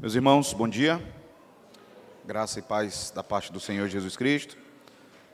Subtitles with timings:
[0.00, 1.02] Meus irmãos, bom dia.
[2.24, 4.56] Graça e paz da parte do Senhor Jesus Cristo.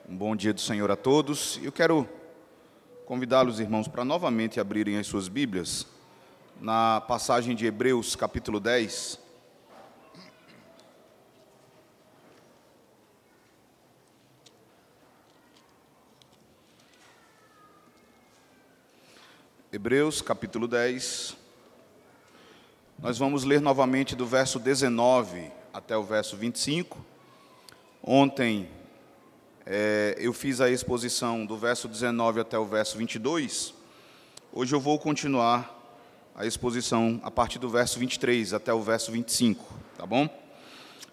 [0.08, 1.60] Um bom dia do Senhor a todos.
[1.62, 2.08] Eu quero
[3.04, 5.86] convidá-los, irmãos, para novamente abrirem as suas Bíblias
[6.58, 9.20] na passagem de Hebreus, capítulo 10.
[19.70, 21.43] Hebreus, capítulo 10.
[22.98, 27.04] Nós vamos ler novamente do verso 19 até o verso 25.
[28.02, 28.68] Ontem
[29.66, 33.74] é, eu fiz a exposição do verso 19 até o verso 22.
[34.52, 35.70] Hoje eu vou continuar
[36.34, 39.62] a exposição a partir do verso 23 até o verso 25,
[39.98, 40.28] tá bom?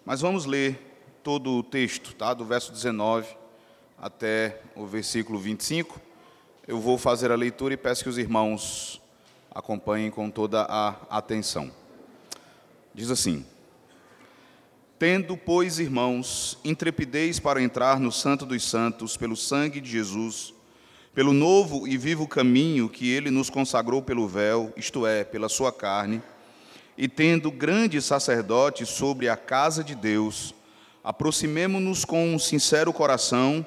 [0.06, 0.80] Mas vamos ler
[1.24, 2.34] todo o texto, tá?
[2.34, 3.28] Do verso 19
[3.98, 6.00] até o versículo 25.
[6.68, 9.01] Eu vou fazer a leitura e peço que os irmãos
[9.54, 11.72] acompanhem com toda a atenção.
[12.94, 13.46] Diz assim:
[14.98, 20.54] Tendo, pois, irmãos, intrepidez para entrar no Santo dos Santos pelo sangue de Jesus,
[21.14, 25.72] pelo novo e vivo caminho que ele nos consagrou pelo véu, isto é, pela sua
[25.72, 26.22] carne,
[26.98, 30.54] e tendo grande sacerdote sobre a casa de Deus,
[31.04, 33.66] aproximemo-nos com um sincero coração,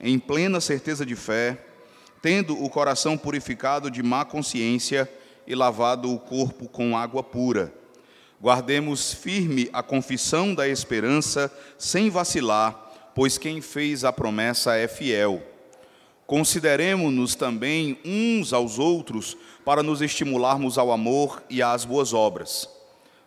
[0.00, 1.62] em plena certeza de fé,
[2.22, 5.10] tendo o coração purificado de má consciência
[5.50, 7.80] e lavado o corpo com água pura
[8.40, 15.42] Guardemos firme a confissão da esperança, sem vacilar, pois quem fez a promessa é fiel.
[16.26, 22.66] Consideremos-nos também uns aos outros para nos estimularmos ao amor e às boas obras.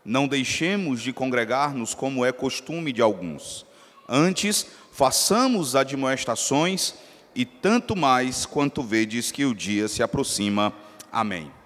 [0.04, 3.68] Não deixemos de congregar-nos como é costume de alguns.
[4.10, 6.96] Antes, façamos admoestações
[7.36, 10.74] e tanto mais quanto vedes que o dia se aproxima.
[11.12, 11.63] Amém.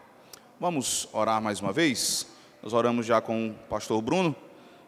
[0.60, 2.26] Vamos orar mais uma vez?
[2.64, 4.36] Nós oramos já com o pastor Bruno,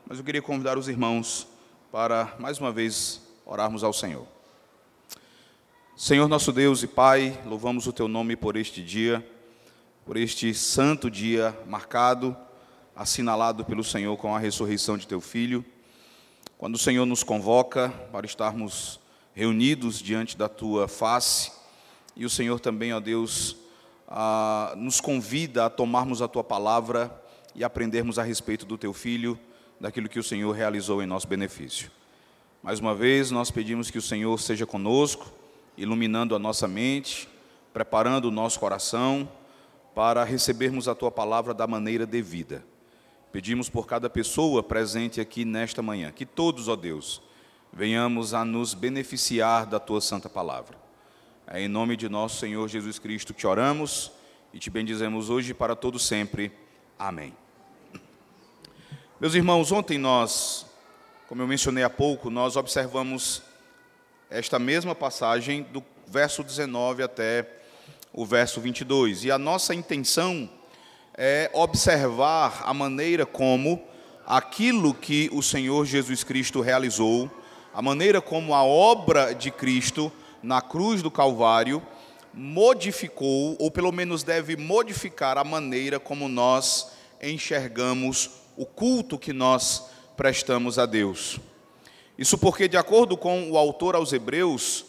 [0.07, 1.47] mas eu queria convidar os irmãos
[1.91, 4.25] para mais uma vez orarmos ao Senhor.
[5.95, 9.23] Senhor nosso Deus e Pai, louvamos o teu nome por este dia,
[10.07, 12.35] por este santo dia marcado,
[12.95, 15.63] assinalado pelo Senhor com a ressurreição de teu filho.
[16.57, 18.99] Quando o Senhor nos convoca para estarmos
[19.35, 21.51] reunidos diante da tua face,
[22.15, 23.55] e o Senhor também, ó Deus,
[24.77, 27.11] nos convida a tomarmos a tua palavra
[27.55, 29.39] e aprendermos a respeito do teu filho,
[29.79, 31.91] daquilo que o Senhor realizou em nosso benefício.
[32.61, 35.31] Mais uma vez, nós pedimos que o Senhor seja conosco,
[35.77, 37.29] iluminando a nossa mente,
[37.71, 39.29] preparando o nosso coração
[39.95, 42.63] para recebermos a tua palavra da maneira devida.
[43.31, 47.21] Pedimos por cada pessoa presente aqui nesta manhã, que todos, ó Deus,
[47.71, 50.88] venhamos a nos beneficiar da tua santa palavra.
[51.51, 54.11] É em nome de nosso Senhor Jesus Cristo que oramos
[54.53, 56.51] e te bendizemos hoje para todo sempre.
[56.97, 57.33] Amém.
[59.19, 60.67] Meus irmãos, ontem nós,
[61.27, 63.41] como eu mencionei há pouco, nós observamos
[64.29, 67.49] esta mesma passagem do verso 19 até
[68.13, 69.23] o verso 22.
[69.23, 70.47] E a nossa intenção
[71.15, 73.83] é observar a maneira como
[74.23, 77.27] aquilo que o Senhor Jesus Cristo realizou,
[77.73, 80.11] a maneira como a obra de Cristo
[80.41, 81.81] na cruz do Calvário
[82.33, 86.91] modificou, ou pelo menos deve modificar a maneira como nós
[87.21, 89.85] enxergamos o culto que nós
[90.15, 91.39] prestamos a Deus.
[92.17, 94.85] Isso porque, de acordo com o autor aos Hebreus,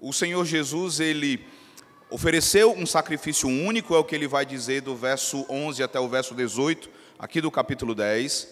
[0.00, 1.44] o Senhor Jesus, ele
[2.08, 6.08] ofereceu um sacrifício único, é o que ele vai dizer do verso 11 até o
[6.08, 8.48] verso 18, aqui do capítulo 10.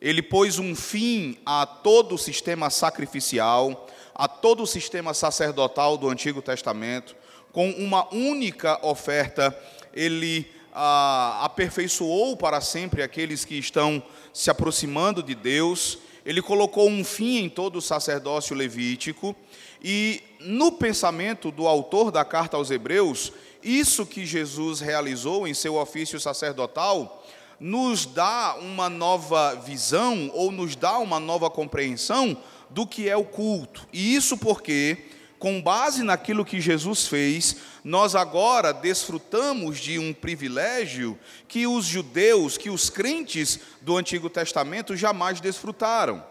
[0.00, 3.86] Ele pôs um fim a todo o sistema sacrificial,
[4.20, 7.16] a todo o sistema sacerdotal do Antigo Testamento,
[7.52, 9.58] com uma única oferta,
[9.94, 17.02] ele ah, aperfeiçoou para sempre aqueles que estão se aproximando de Deus, ele colocou um
[17.02, 19.34] fim em todo o sacerdócio levítico,
[19.82, 25.76] e no pensamento do autor da carta aos Hebreus, isso que Jesus realizou em seu
[25.76, 27.24] ofício sacerdotal,
[27.58, 32.36] nos dá uma nova visão ou nos dá uma nova compreensão
[32.70, 33.86] do que é o culto.
[33.92, 34.98] E isso porque
[35.40, 41.18] com base naquilo que Jesus fez, nós agora desfrutamos de um privilégio
[41.48, 46.22] que os judeus, que os crentes do Antigo Testamento jamais desfrutaram.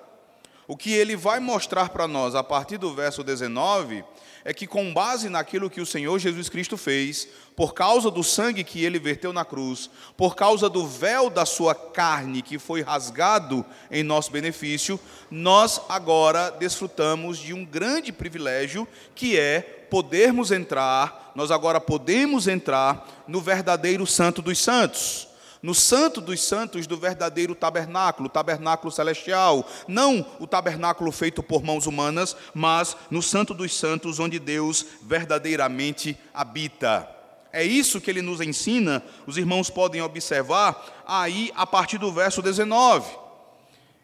[0.67, 4.03] O que ele vai mostrar para nós a partir do verso 19
[4.43, 8.63] é que, com base naquilo que o Senhor Jesus Cristo fez, por causa do sangue
[8.63, 13.65] que ele verteu na cruz, por causa do véu da sua carne que foi rasgado
[13.91, 14.99] em nosso benefício,
[15.29, 23.25] nós agora desfrutamos de um grande privilégio que é podermos entrar, nós agora podemos entrar
[23.27, 25.28] no verdadeiro Santo dos Santos.
[25.61, 31.63] No santo dos santos do verdadeiro tabernáculo, o tabernáculo celestial, não o tabernáculo feito por
[31.63, 37.07] mãos humanas, mas no santo dos santos onde Deus verdadeiramente habita.
[37.51, 42.41] É isso que ele nos ensina, os irmãos podem observar aí a partir do verso
[42.41, 43.09] 19.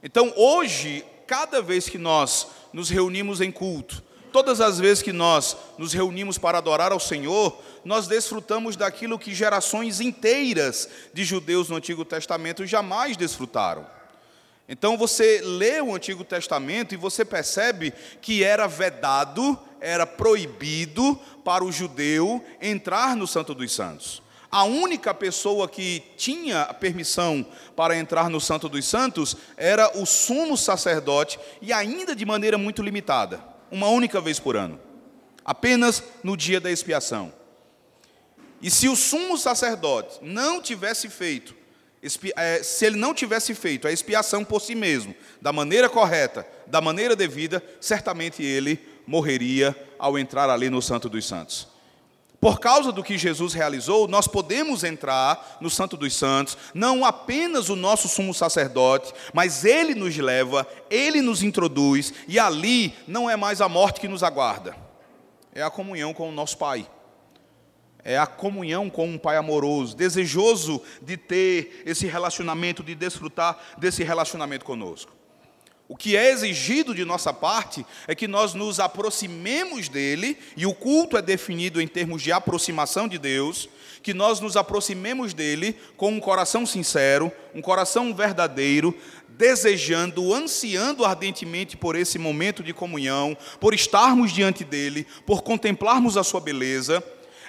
[0.04, 4.04] Então, hoje, cada vez que nós nos reunimos em culto,
[4.36, 9.34] todas as vezes que nós nos reunimos para adorar ao Senhor, nós desfrutamos daquilo que
[9.34, 13.88] gerações inteiras de judeus no Antigo Testamento jamais desfrutaram.
[14.68, 21.64] Então você lê o Antigo Testamento e você percebe que era vedado, era proibido para
[21.64, 24.22] o judeu entrar no Santo dos Santos.
[24.52, 30.58] A única pessoa que tinha permissão para entrar no Santo dos Santos era o sumo
[30.58, 34.80] sacerdote e ainda de maneira muito limitada, uma única vez por ano,
[35.44, 37.33] apenas no dia da expiação.
[38.62, 41.54] E se o sumo sacerdote não tivesse feito,
[42.38, 46.80] é, se ele não tivesse feito a expiação por si mesmo, da maneira correta, da
[46.80, 51.68] maneira devida, certamente ele morreria ao entrar ali no Santo dos Santos.
[52.40, 57.70] Por causa do que Jesus realizou, nós podemos entrar no Santo dos Santos, não apenas
[57.70, 63.36] o nosso sumo sacerdote, mas ele nos leva, ele nos introduz, e ali não é
[63.36, 64.76] mais a morte que nos aguarda,
[65.54, 66.88] é a comunhão com o nosso Pai
[68.08, 74.04] é a comunhão com um pai amoroso, desejoso de ter esse relacionamento, de desfrutar desse
[74.04, 75.12] relacionamento conosco.
[75.88, 80.74] O que é exigido de nossa parte é que nós nos aproximemos dele, e o
[80.74, 83.70] culto é definido em termos de aproximação de Deus,
[84.02, 88.96] que nós nos aproximemos dele com um coração sincero, um coração verdadeiro,
[89.30, 96.24] desejando, ansiando ardentemente por esse momento de comunhão, por estarmos diante dele, por contemplarmos a
[96.24, 97.04] sua beleza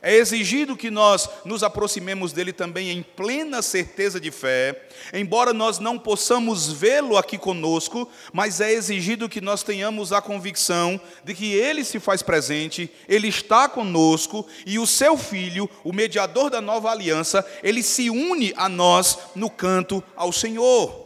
[0.06, 5.80] é exigido que nós nos aproximemos dele também em plena certeza de fé, embora nós
[5.80, 11.52] não possamos vê-lo aqui conosco, mas é exigido que nós tenhamos a convicção de que
[11.52, 16.88] ele se faz presente, ele está conosco e o seu filho, o mediador da nova
[16.88, 21.05] aliança, ele se une a nós no canto ao Senhor.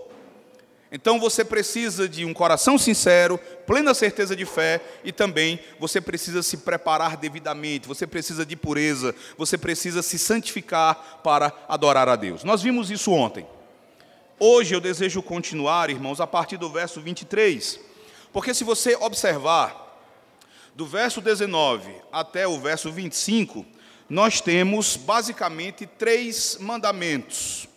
[0.92, 6.42] Então você precisa de um coração sincero, plena certeza de fé e também você precisa
[6.42, 12.42] se preparar devidamente, você precisa de pureza, você precisa se santificar para adorar a Deus.
[12.42, 13.46] Nós vimos isso ontem.
[14.38, 17.78] Hoje eu desejo continuar, irmãos, a partir do verso 23,
[18.32, 19.88] porque se você observar,
[20.75, 23.64] do verso 19 até o verso 25,
[24.08, 27.69] nós temos basicamente três mandamentos.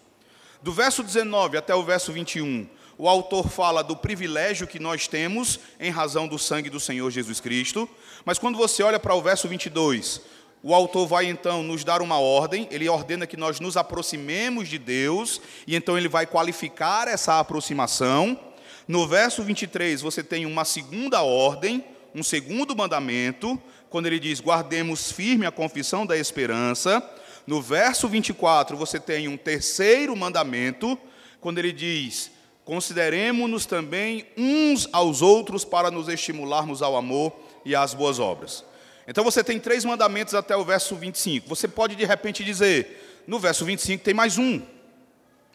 [0.63, 2.68] Do verso 19 até o verso 21,
[2.98, 7.40] o autor fala do privilégio que nós temos em razão do sangue do Senhor Jesus
[7.40, 7.90] Cristo,
[8.24, 10.22] mas quando você olha para o verso 22,
[10.62, 14.78] o autor vai então nos dar uma ordem, ele ordena que nós nos aproximemos de
[14.78, 18.40] Deus, e então ele vai qualificar essa aproximação.
[18.88, 21.84] No verso 23, você tem uma segunda ordem,
[22.16, 27.04] um segundo mandamento, quando ele diz: guardemos firme a confissão da esperança.
[27.45, 30.98] No verso 24, você tem um terceiro mandamento,
[31.42, 32.31] quando ele diz:
[32.65, 37.33] Consideremos-nos também uns aos outros para nos estimularmos ao amor
[37.65, 38.63] e às boas obras.
[39.07, 41.47] Então você tem três mandamentos até o verso 25.
[41.49, 44.61] Você pode de repente dizer, no verso 25 tem mais um.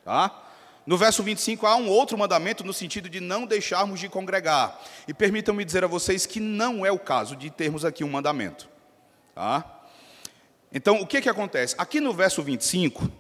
[0.05, 0.45] Tá?
[0.87, 4.79] No verso 25 há um outro mandamento no sentido de não deixarmos de congregar.
[5.07, 8.69] E permitam-me dizer a vocês que não é o caso de termos aqui um mandamento.
[9.35, 9.65] Tá?
[10.73, 11.75] Então, o que, que acontece?
[11.79, 13.11] Aqui no verso 25,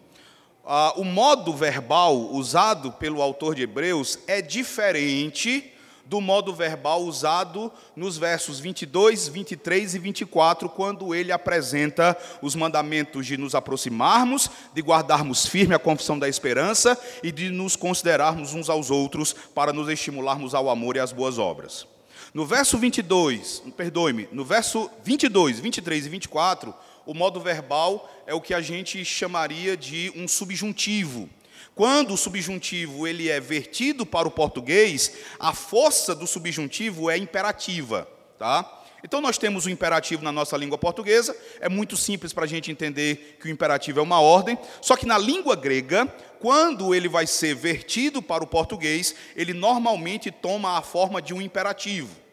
[0.70, 5.72] ah, o modo verbal usado pelo autor de Hebreus é diferente
[6.04, 13.26] do modo verbal usado nos versos 22, 23 e 24, quando ele apresenta os mandamentos
[13.26, 18.68] de nos aproximarmos, de guardarmos firme a confissão da esperança e de nos considerarmos uns
[18.68, 21.87] aos outros para nos estimularmos ao amor e às boas obras.
[22.32, 26.75] No verso 22, perdoe-me, no verso 22, 23 e 24,
[27.08, 31.26] o modo verbal é o que a gente chamaria de um subjuntivo.
[31.74, 38.06] Quando o subjuntivo ele é vertido para o português, a força do subjuntivo é imperativa,
[38.38, 38.84] tá?
[39.02, 42.70] Então nós temos o imperativo na nossa língua portuguesa, é muito simples para a gente
[42.70, 46.06] entender que o imperativo é uma ordem, só que na língua grega,
[46.38, 51.40] quando ele vai ser vertido para o português, ele normalmente toma a forma de um
[51.40, 52.27] imperativo.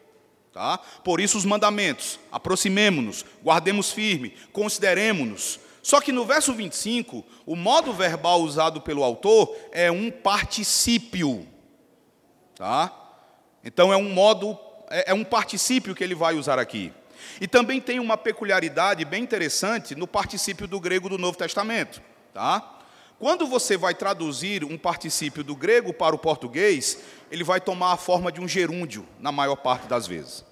[0.56, 0.78] Tá?
[1.04, 5.60] Por isso os mandamentos, aproximemo-nos, guardemos firme, consideremos-nos.
[5.82, 11.46] Só que no verso 25, o modo verbal usado pelo autor é um particípio.
[12.54, 12.90] Tá?
[13.62, 14.58] Então é um modo,
[14.88, 16.90] é, é um particípio que ele vai usar aqui.
[17.38, 22.00] E também tem uma peculiaridade bem interessante no particípio do grego do Novo Testamento.
[22.32, 22.75] Tá?
[23.18, 26.98] Quando você vai traduzir um particípio do grego para o português,
[27.30, 30.44] ele vai tomar a forma de um gerúndio, na maior parte das vezes.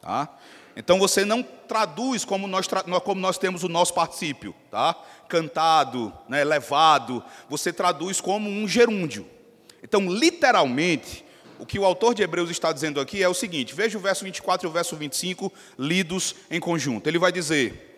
[0.00, 0.28] Tá?
[0.74, 2.66] Então você não traduz como nós,
[3.04, 4.96] como nós temos o nosso particípio, tá?
[5.28, 9.26] cantado, né, levado, você traduz como um gerúndio.
[9.82, 11.24] Então, literalmente,
[11.58, 14.24] o que o autor de Hebreus está dizendo aqui é o seguinte: veja o verso
[14.24, 17.06] 24 e o verso 25 lidos em conjunto.
[17.06, 17.89] Ele vai dizer: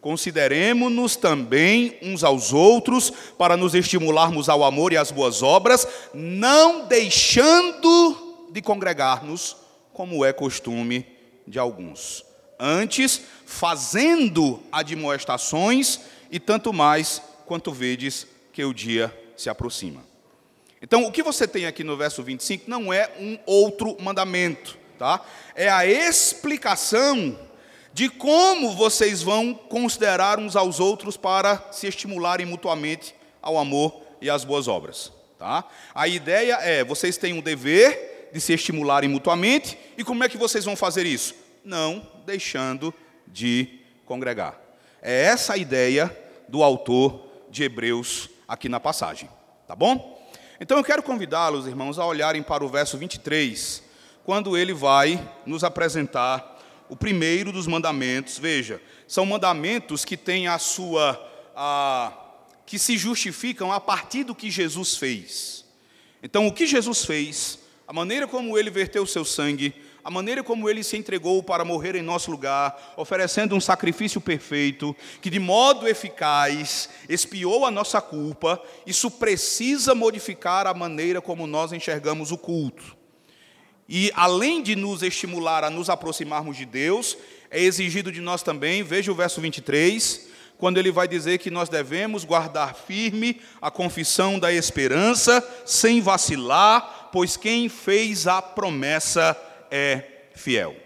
[0.00, 6.86] Consideremos-nos também uns aos outros para nos estimularmos ao amor e às boas obras, não
[6.86, 9.56] deixando de congregar-nos,
[9.92, 11.06] como é costume
[11.46, 12.24] de alguns.
[12.58, 20.02] Antes, fazendo admoestações, e tanto mais quanto vedes que o dia se aproxima.
[20.80, 25.20] Então, o que você tem aqui no verso 25 não é um outro mandamento, tá?
[25.54, 27.38] É a explicação
[27.92, 34.30] de como vocês vão considerar uns aos outros para se estimularem mutuamente ao amor e
[34.30, 35.12] às boas obras.
[35.38, 35.64] Tá?
[35.94, 40.36] A ideia é, vocês têm um dever de se estimularem mutuamente, e como é que
[40.36, 41.34] vocês vão fazer isso?
[41.64, 42.94] Não deixando
[43.26, 44.60] de congregar.
[45.02, 46.16] É essa a ideia
[46.48, 49.28] do autor de Hebreus aqui na passagem.
[49.66, 50.20] Tá bom?
[50.60, 53.82] Então eu quero convidá-los, irmãos, a olharem para o verso 23,
[54.24, 56.49] quando ele vai nos apresentar
[56.90, 61.18] o primeiro dos mandamentos, veja, são mandamentos que têm a sua.
[61.54, 62.12] A,
[62.66, 65.64] que se justificam a partir do que Jesus fez.
[66.22, 70.42] Então, o que Jesus fez, a maneira como ele verteu o seu sangue, a maneira
[70.44, 75.40] como ele se entregou para morrer em nosso lugar, oferecendo um sacrifício perfeito, que de
[75.40, 82.38] modo eficaz expiou a nossa culpa, isso precisa modificar a maneira como nós enxergamos o
[82.38, 82.99] culto.
[83.92, 87.18] E além de nos estimular a nos aproximarmos de Deus,
[87.50, 90.28] é exigido de nós também, veja o verso 23,
[90.58, 97.08] quando ele vai dizer que nós devemos guardar firme a confissão da esperança, sem vacilar,
[97.10, 99.36] pois quem fez a promessa
[99.72, 100.04] é
[100.36, 100.76] fiel.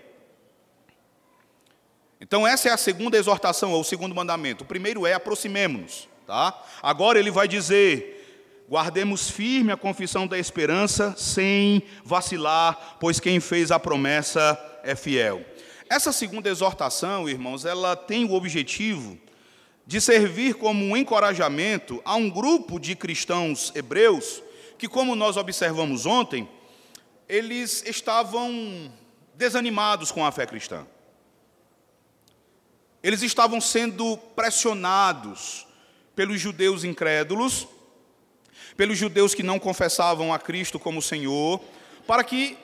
[2.19, 4.65] Então, essa é a segunda exortação, ou o segundo mandamento.
[4.65, 6.09] O primeiro é aproximemo-nos.
[6.27, 6.59] Tá?
[6.83, 8.24] Agora ele vai dizer:
[8.69, 15.45] Guardemos firme a confissão da esperança, sem vacilar, pois quem fez a promessa é fiel.
[15.89, 19.19] Essa segunda exortação, irmãos, ela tem o objetivo
[19.87, 24.43] de servir como um encorajamento a um grupo de cristãos hebreus
[24.79, 26.49] que, como nós observamos ontem,
[27.29, 28.91] eles estavam
[29.35, 30.87] desanimados com a fé cristã.
[33.03, 35.67] Eles estavam sendo pressionados
[36.17, 37.69] pelos judeus incrédulos
[38.77, 41.61] pelos judeus que não confessavam a Cristo como Senhor,
[42.07, 42.57] para que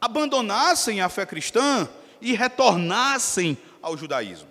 [0.00, 1.88] abandonassem a fé cristã
[2.20, 4.48] e retornassem ao judaísmo.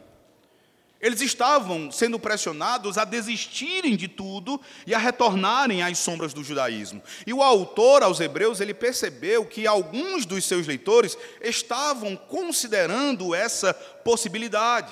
[0.99, 7.03] Eles estavam sendo pressionados a desistirem de tudo e a retornarem às sombras do judaísmo.
[7.25, 13.75] E o autor aos Hebreus, ele percebeu que alguns dos seus leitores estavam considerando essa
[13.75, 14.91] possibilidade.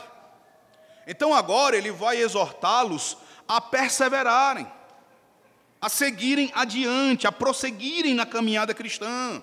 [1.08, 3.17] Então agora ele vai exortá-los
[3.48, 4.67] a perseverarem
[5.85, 9.39] a seguirem adiante, a prosseguirem na caminhada cristã.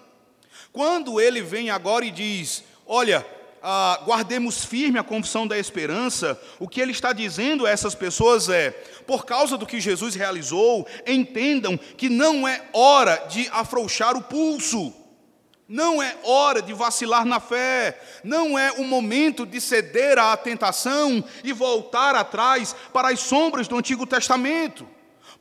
[0.73, 3.25] Quando ele vem agora e diz: Olha,
[3.63, 8.49] ah, guardemos firme a confissão da esperança, o que ele está dizendo a essas pessoas
[8.49, 8.73] é:
[9.07, 14.93] por causa do que Jesus realizou, entendam que não é hora de afrouxar o pulso.
[15.69, 21.25] Não é hora de vacilar na fé, não é o momento de ceder à tentação
[21.45, 24.87] e voltar atrás para as sombras do Antigo Testamento.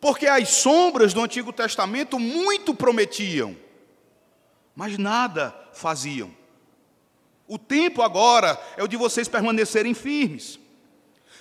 [0.01, 3.55] Porque as sombras do Antigo Testamento muito prometiam,
[4.75, 6.35] mas nada faziam.
[7.47, 10.59] O tempo agora é o de vocês permanecerem firmes.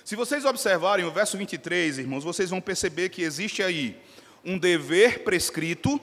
[0.05, 3.99] Se vocês observarem o verso 23, irmãos, vocês vão perceber que existe aí
[4.45, 5.99] um dever prescrito,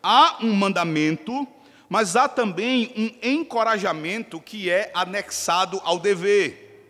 [0.00, 1.46] há um mandamento,
[1.88, 6.86] mas há também um encorajamento que é anexado ao dever.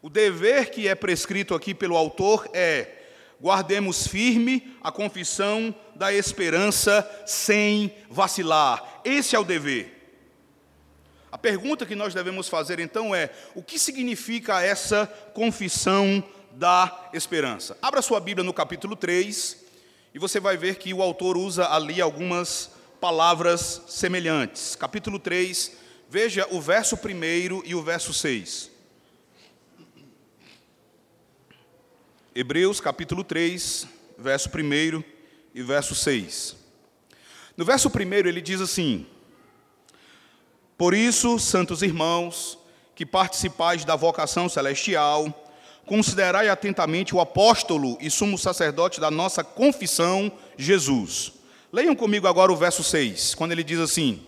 [0.00, 2.95] O dever que é prescrito aqui pelo autor é
[3.40, 9.00] guardemos firme a confissão da esperança sem vacilar.
[9.04, 9.94] Esse é o dever.
[11.30, 17.76] A pergunta que nós devemos fazer então é: o que significa essa confissão da esperança?
[17.82, 19.64] Abra sua Bíblia no capítulo 3
[20.14, 24.74] e você vai ver que o autor usa ali algumas palavras semelhantes.
[24.74, 25.72] Capítulo 3,
[26.08, 28.75] veja o verso 1 e o verso 6.
[32.38, 33.88] Hebreus capítulo 3,
[34.18, 35.02] verso 1
[35.54, 36.54] e verso 6.
[37.56, 39.06] No verso 1 ele diz assim:
[40.76, 42.58] Por isso, santos irmãos,
[42.94, 45.48] que participais da vocação celestial,
[45.86, 51.32] considerai atentamente o apóstolo e sumo sacerdote da nossa confissão, Jesus.
[51.72, 54.26] Leiam comigo agora o verso 6, quando ele diz assim: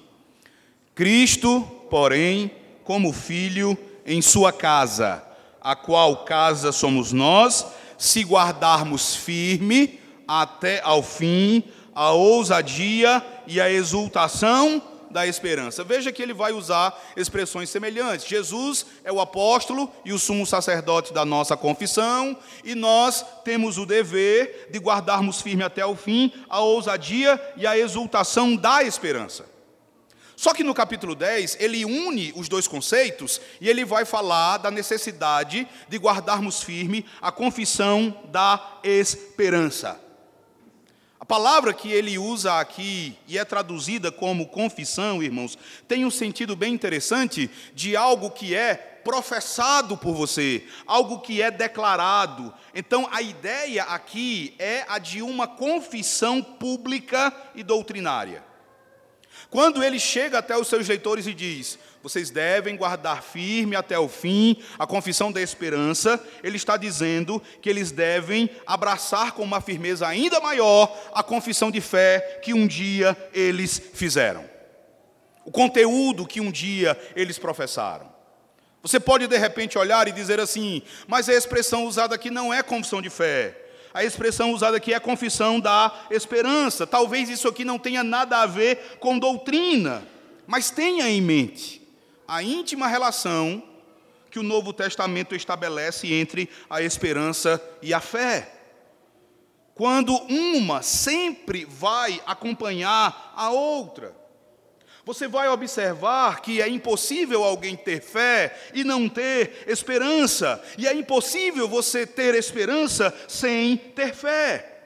[0.94, 1.60] Cristo,
[1.90, 2.50] porém,
[2.84, 5.22] como filho em sua casa,
[5.60, 7.66] a qual casa somos nós,
[7.98, 11.62] se guardarmos firme até ao fim
[11.94, 15.82] a ousadia e a exultação da esperança.
[15.82, 18.26] Veja que ele vai usar expressões semelhantes.
[18.26, 23.86] Jesus é o apóstolo e o sumo sacerdote da nossa confissão, e nós temos o
[23.86, 29.57] dever de guardarmos firme até o fim a ousadia e a exultação da esperança.
[30.38, 34.70] Só que no capítulo 10, ele une os dois conceitos e ele vai falar da
[34.70, 39.98] necessidade de guardarmos firme a confissão da esperança
[41.28, 46.72] palavra que ele usa aqui e é traduzida como confissão, irmãos, tem um sentido bem
[46.72, 52.52] interessante de algo que é professado por você, algo que é declarado.
[52.74, 58.47] Então, a ideia aqui é a de uma confissão pública e doutrinária.
[59.50, 64.08] Quando ele chega até os seus leitores e diz: vocês devem guardar firme até o
[64.08, 66.22] fim a confissão da esperança.
[66.42, 71.80] Ele está dizendo que eles devem abraçar com uma firmeza ainda maior a confissão de
[71.80, 74.44] fé que um dia eles fizeram.
[75.44, 78.12] O conteúdo que um dia eles professaram.
[78.82, 82.62] Você pode de repente olhar e dizer assim, mas a expressão usada aqui não é
[82.62, 83.67] confissão de fé.
[83.92, 86.86] A expressão usada aqui é confissão da esperança.
[86.86, 90.06] Talvez isso aqui não tenha nada a ver com doutrina,
[90.46, 91.78] mas tenha em mente
[92.26, 93.62] a íntima relação
[94.30, 98.54] que o Novo Testamento estabelece entre a esperança e a fé.
[99.74, 104.14] Quando uma sempre vai acompanhar a outra.
[105.08, 110.92] Você vai observar que é impossível alguém ter fé e não ter esperança, e é
[110.92, 114.82] impossível você ter esperança sem ter fé.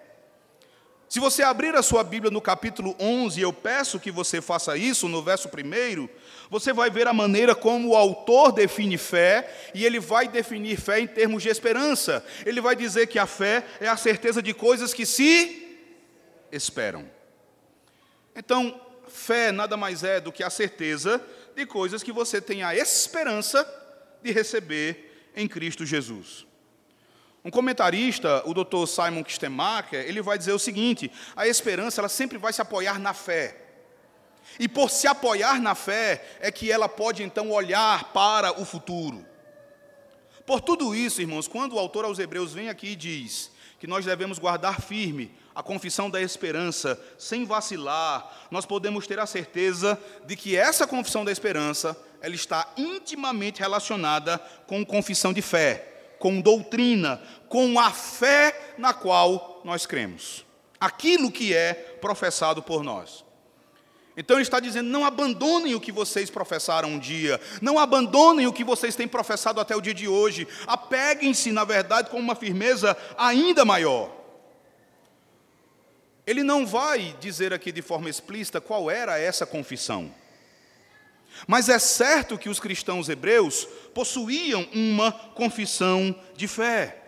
[1.08, 5.08] Se você abrir a sua Bíblia no capítulo 11, eu peço que você faça isso,
[5.08, 6.08] no verso 1,
[6.48, 11.00] você vai ver a maneira como o autor define fé, e ele vai definir fé
[11.00, 12.24] em termos de esperança.
[12.46, 15.80] Ele vai dizer que a fé é a certeza de coisas que se
[16.52, 17.10] esperam.
[18.36, 18.80] Então,
[19.12, 21.22] fé nada mais é do que a certeza
[21.54, 23.66] de coisas que você tem a esperança
[24.22, 26.46] de receber em Cristo Jesus.
[27.44, 28.86] Um comentarista, o Dr.
[28.86, 33.12] Simon Kistemacher, ele vai dizer o seguinte: a esperança ela sempre vai se apoiar na
[33.12, 33.58] fé.
[34.58, 39.24] E por se apoiar na fé, é que ela pode então olhar para o futuro.
[40.46, 44.04] Por tudo isso, irmãos, quando o autor aos Hebreus vem aqui e diz que nós
[44.04, 50.36] devemos guardar firme a confissão da esperança, sem vacilar, nós podemos ter a certeza de
[50.36, 57.20] que essa confissão da esperança, ela está intimamente relacionada com confissão de fé, com doutrina,
[57.48, 60.44] com a fé na qual nós cremos.
[60.80, 63.24] Aquilo que é professado por nós.
[64.16, 68.52] Então ele está dizendo: não abandonem o que vocês professaram um dia, não abandonem o
[68.52, 72.96] que vocês têm professado até o dia de hoje, apeguem-se, na verdade, com uma firmeza
[73.16, 74.21] ainda maior.
[76.26, 80.12] Ele não vai dizer aqui de forma explícita qual era essa confissão,
[81.46, 86.98] mas é certo que os cristãos hebreus possuíam uma confissão de fé.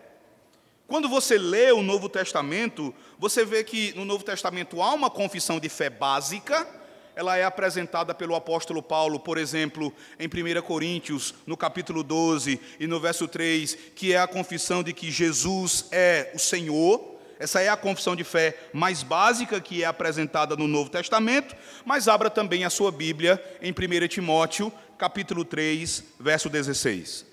[0.87, 5.59] Quando você lê o Novo Testamento, você vê que no Novo Testamento há uma confissão
[5.59, 6.67] de fé básica,
[7.15, 12.85] ela é apresentada pelo apóstolo Paulo, por exemplo, em 1 Coríntios, no capítulo 12 e
[12.85, 17.14] no verso 3, que é a confissão de que Jesus é o Senhor.
[17.39, 22.07] Essa é a confissão de fé mais básica que é apresentada no Novo Testamento, mas
[22.07, 27.25] abra também a sua Bíblia em 1 Timóteo, capítulo 3, verso 16.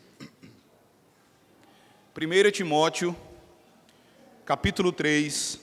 [2.16, 3.16] 1 Timóteo,
[4.44, 5.60] capítulo 3,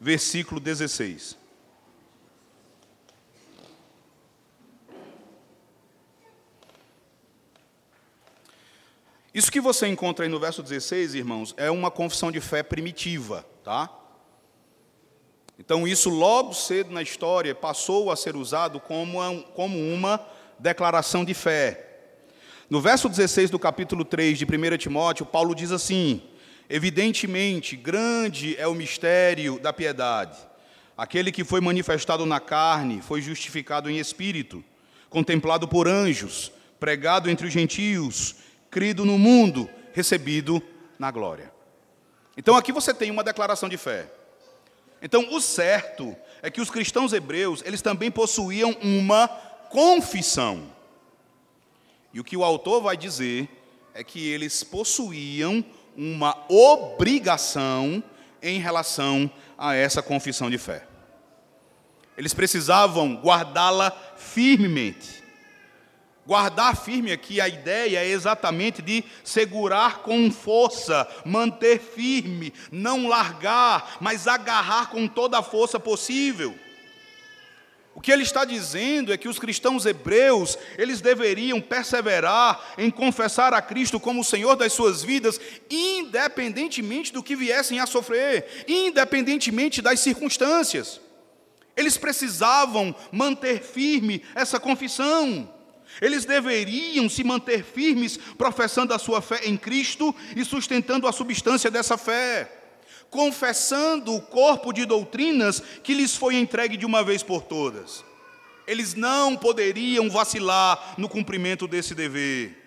[0.00, 1.41] versículo 16.
[9.34, 13.46] Isso que você encontra aí no verso 16, irmãos, é uma confissão de fé primitiva,
[13.64, 13.90] tá?
[15.58, 20.20] Então, isso logo cedo na história passou a ser usado como como uma
[20.58, 21.88] declaração de fé.
[22.68, 26.22] No verso 16 do capítulo 3 de 1 Timóteo, Paulo diz assim:
[26.68, 30.38] Evidentemente, grande é o mistério da piedade.
[30.96, 34.62] Aquele que foi manifestado na carne foi justificado em espírito,
[35.08, 38.41] contemplado por anjos, pregado entre os gentios
[38.72, 40.60] crido no mundo, recebido
[40.98, 41.52] na glória.
[42.36, 44.10] Então aqui você tem uma declaração de fé.
[45.02, 49.28] Então o certo é que os cristãos hebreus, eles também possuíam uma
[49.68, 50.72] confissão.
[52.14, 53.48] E o que o autor vai dizer
[53.92, 55.62] é que eles possuíam
[55.94, 58.02] uma obrigação
[58.40, 60.86] em relação a essa confissão de fé.
[62.16, 65.21] Eles precisavam guardá-la firmemente.
[66.24, 73.96] Guardar firme aqui, a ideia é exatamente de segurar com força, manter firme, não largar,
[74.00, 76.54] mas agarrar com toda a força possível.
[77.94, 83.52] O que ele está dizendo é que os cristãos hebreus, eles deveriam perseverar em confessar
[83.52, 89.82] a Cristo como o Senhor das suas vidas, independentemente do que viessem a sofrer, independentemente
[89.82, 91.00] das circunstâncias.
[91.76, 95.52] Eles precisavam manter firme essa confissão.
[96.00, 101.70] Eles deveriam se manter firmes, professando a sua fé em Cristo e sustentando a substância
[101.70, 102.50] dessa fé,
[103.10, 108.04] confessando o corpo de doutrinas que lhes foi entregue de uma vez por todas.
[108.66, 112.58] Eles não poderiam vacilar no cumprimento desse dever.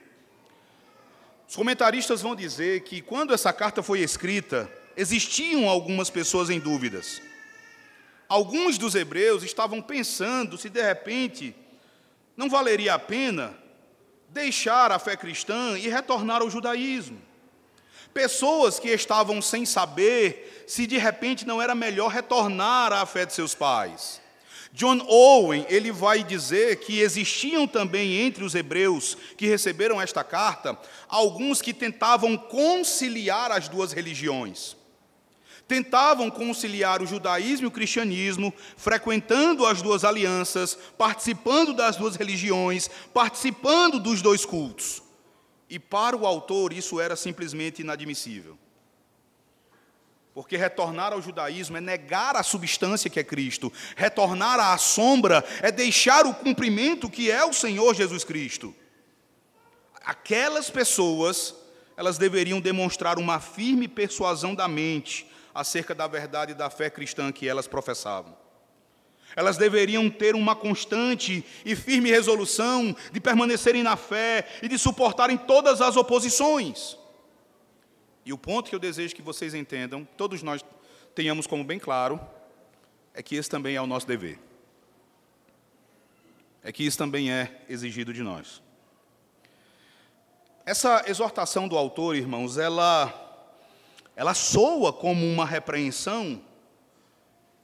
[1.48, 7.22] Os comentaristas vão dizer que quando essa carta foi escrita, existiam algumas pessoas em dúvidas.
[8.28, 11.56] Alguns dos hebreus estavam pensando se de repente
[12.36, 13.58] não valeria a pena
[14.30, 17.22] deixar a fé cristã e retornar ao judaísmo.
[18.14, 23.34] Pessoas que estavam sem saber se de repente não era melhor retornar à fé de
[23.34, 24.22] seus pais.
[24.72, 30.78] John Owen, ele vai dizer que existiam também entre os hebreus que receberam esta carta
[31.08, 34.76] alguns que tentavam conciliar as duas religiões
[35.68, 42.90] tentavam conciliar o judaísmo e o cristianismo, frequentando as duas alianças, participando das duas religiões,
[43.14, 45.02] participando dos dois cultos.
[45.70, 48.58] E para o autor isso era simplesmente inadmissível.
[50.34, 55.72] Porque retornar ao judaísmo é negar a substância que é Cristo, retornar à sombra é
[55.72, 58.76] deixar o cumprimento que é o Senhor Jesus Cristo.
[60.04, 61.56] Aquelas pessoas,
[61.98, 65.26] elas deveriam demonstrar uma firme persuasão da mente,
[65.56, 68.36] acerca da verdade da fé cristã que elas professavam.
[69.38, 75.38] Elas deveriam ter uma constante e firme resolução de permanecerem na fé e de suportarem
[75.38, 76.98] todas as oposições.
[78.26, 80.64] E o ponto que eu desejo que vocês entendam, todos nós
[81.14, 82.20] tenhamos como bem claro,
[83.14, 84.40] é que esse também é o nosso dever.
[86.62, 88.62] É que isso também é exigido de nós.
[90.66, 93.25] Essa exortação do autor, irmãos, ela
[94.16, 96.42] ela soa como uma repreensão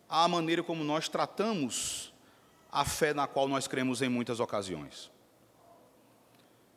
[0.09, 2.11] à maneira como nós tratamos
[2.71, 5.09] a fé na qual nós cremos em muitas ocasiões.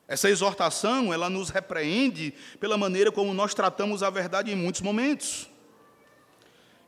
[0.06, 5.48] Essa exortação, ela nos repreende pela maneira como nós tratamos a verdade em muitos momentos.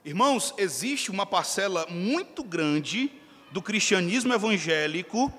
[0.05, 3.11] Irmãos, existe uma parcela muito grande
[3.51, 5.33] do cristianismo evangélico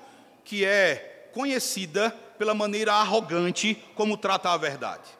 [0.44, 5.17] que é conhecida pela maneira arrogante como trata a verdade.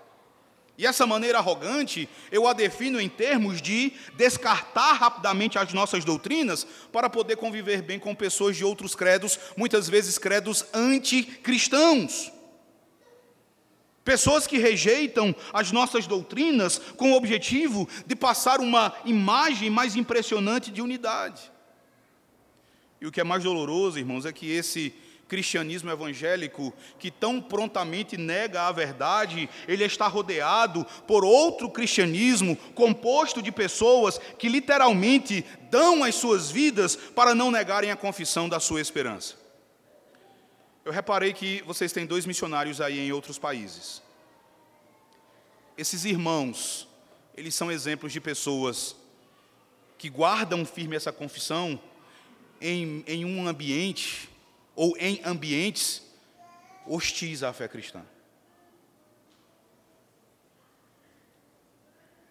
[0.78, 6.64] E essa maneira arrogante, eu a defino em termos de descartar rapidamente as nossas doutrinas
[6.92, 12.30] para poder conviver bem com pessoas de outros credos, muitas vezes credos anticristãos.
[14.04, 20.70] Pessoas que rejeitam as nossas doutrinas com o objetivo de passar uma imagem mais impressionante
[20.70, 21.50] de unidade.
[23.00, 24.94] E o que é mais doloroso, irmãos, é que esse
[25.28, 33.42] cristianismo evangélico que tão prontamente nega a verdade, ele está rodeado por outro cristianismo composto
[33.42, 38.80] de pessoas que literalmente dão as suas vidas para não negarem a confissão da sua
[38.80, 39.36] esperança.
[40.84, 44.02] Eu reparei que vocês têm dois missionários aí em outros países.
[45.76, 46.88] Esses irmãos,
[47.36, 48.96] eles são exemplos de pessoas
[49.98, 51.78] que guardam firme essa confissão
[52.60, 54.30] em, em um ambiente
[54.78, 56.00] ou em ambientes
[56.86, 58.00] hostis à fé cristã.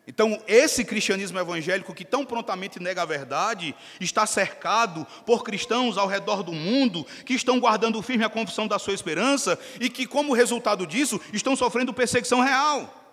[0.08, 6.08] Então, esse cristianismo evangélico que tão prontamente nega a verdade, está cercado por cristãos ao
[6.08, 10.34] redor do mundo que estão guardando firme a confissão da sua esperança e que, como
[10.34, 13.04] resultado disso, estão sofrendo perseguição real.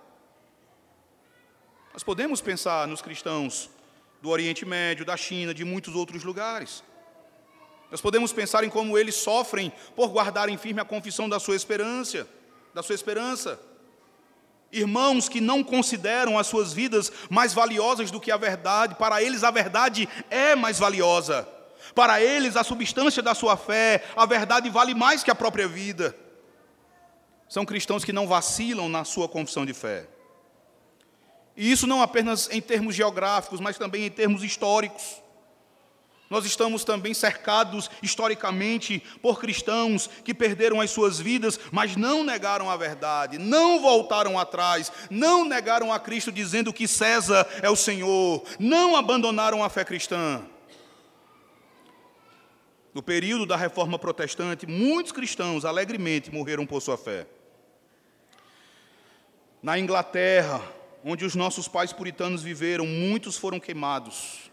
[1.92, 3.68] Nós podemos pensar nos cristãos
[4.22, 6.84] do Oriente Médio, da China, de muitos outros lugares.
[7.94, 12.26] Nós podemos pensar em como eles sofrem por guardarem firme a confissão da sua esperança,
[12.74, 13.56] da sua esperança.
[14.72, 19.44] Irmãos que não consideram as suas vidas mais valiosas do que a verdade, para eles
[19.44, 21.48] a verdade é mais valiosa.
[21.94, 26.16] Para eles a substância da sua fé, a verdade vale mais que a própria vida.
[27.48, 30.08] São cristãos que não vacilam na sua confissão de fé.
[31.56, 35.22] E isso não apenas em termos geográficos, mas também em termos históricos.
[36.34, 42.68] Nós estamos também cercados historicamente por cristãos que perderam as suas vidas, mas não negaram
[42.68, 48.42] a verdade, não voltaram atrás, não negaram a Cristo dizendo que César é o Senhor,
[48.58, 50.44] não abandonaram a fé cristã.
[52.92, 57.28] No período da reforma protestante, muitos cristãos alegremente morreram por sua fé.
[59.62, 60.60] Na Inglaterra,
[61.04, 64.50] onde os nossos pais puritanos viveram, muitos foram queimados,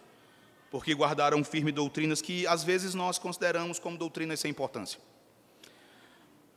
[0.72, 5.00] porque guardaram firme doutrinas que às vezes nós consideramos como doutrinas sem importância.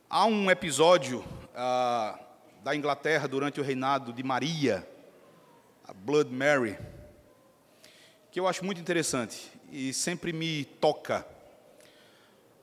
[0.09, 1.23] Há um episódio
[1.55, 2.19] ah,
[2.63, 4.89] da Inglaterra durante o reinado de Maria,
[5.87, 6.79] a Blood Mary,
[8.31, 11.27] que eu acho muito interessante e sempre me toca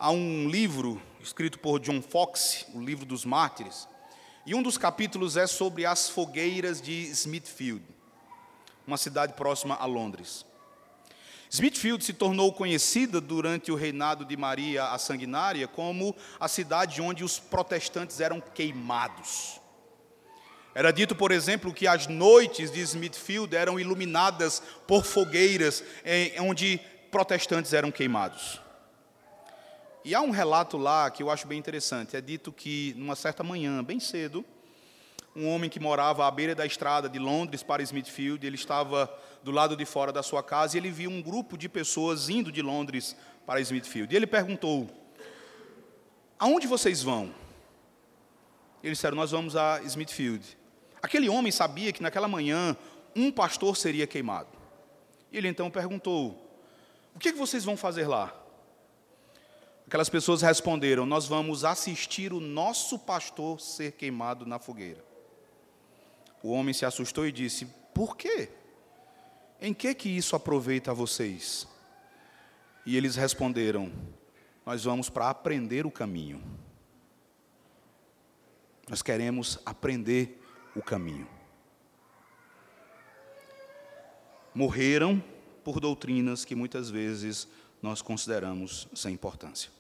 [0.04, 3.88] Há um livro escrito por John Fox, o livro dos mártires,
[4.48, 7.86] e um dos capítulos é sobre as fogueiras de Smithfield,
[8.88, 10.44] uma cidade próxima a Londres.
[11.54, 17.26] Smithfield se tornou conhecida durante o reinado de Maria a Sanguinária como a cidade onde
[17.26, 19.60] os protestantes eram queimados.
[20.74, 25.84] Era dito, por exemplo, que as noites de Smithfield eram iluminadas por fogueiras
[26.40, 26.80] onde
[27.12, 28.62] protestantes eram queimados.
[30.06, 32.16] E há um relato lá que eu acho bem interessante.
[32.16, 34.46] É dito que, numa certa manhã, bem cedo,
[35.36, 39.52] um homem que morava à beira da estrada de Londres para Smithfield, ele estava do
[39.52, 42.62] lado de fora da sua casa e ele viu um grupo de pessoas indo de
[42.62, 43.16] Londres
[43.46, 44.14] para Smithfield.
[44.14, 44.90] E ele perguntou:
[46.38, 47.34] Aonde vocês vão?
[48.84, 50.58] Eles disseram: Nós vamos a Smithfield.
[51.02, 52.76] Aquele homem sabia que naquela manhã
[53.16, 54.50] um pastor seria queimado.
[55.32, 56.60] Ele então perguntou:
[57.16, 58.36] O que, é que vocês vão fazer lá?
[59.88, 65.11] Aquelas pessoas responderam: Nós vamos assistir o nosso pastor ser queimado na fogueira.
[66.44, 68.50] O homem se assustou e disse: Por quê?
[69.60, 71.68] Em que que isso aproveita a vocês?
[72.86, 73.92] E eles responderam:
[74.66, 76.42] Nós vamos para aprender o caminho.
[78.90, 80.42] Nós queremos aprender
[80.76, 81.28] o caminho.
[84.54, 85.24] Morreram
[85.64, 87.48] por doutrinas que muitas vezes
[87.82, 89.72] nós consideramos sem importância.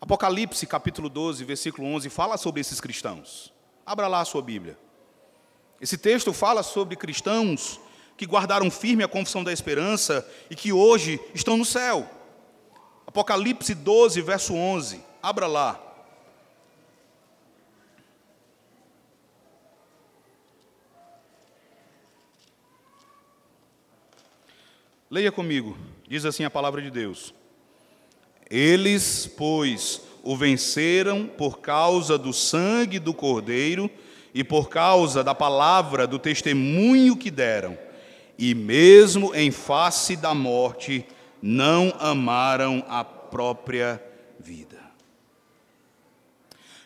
[0.00, 3.52] Apocalipse capítulo 12, versículo 11, fala sobre esses cristãos.
[3.84, 4.78] Abra lá a sua Bíblia.
[5.80, 7.80] Esse texto fala sobre cristãos
[8.16, 12.08] que guardaram firme a confissão da esperança e que hoje estão no céu.
[13.06, 15.02] Apocalipse 12, verso 11.
[15.22, 15.82] Abra lá.
[25.10, 25.76] Leia comigo.
[26.08, 27.34] Diz assim a palavra de Deus.
[28.50, 33.90] Eles, pois, o venceram por causa do sangue do Cordeiro
[34.36, 37.78] e por causa da palavra do testemunho que deram,
[38.36, 41.06] e mesmo em face da morte,
[41.40, 43.98] não amaram a própria
[44.38, 44.78] vida.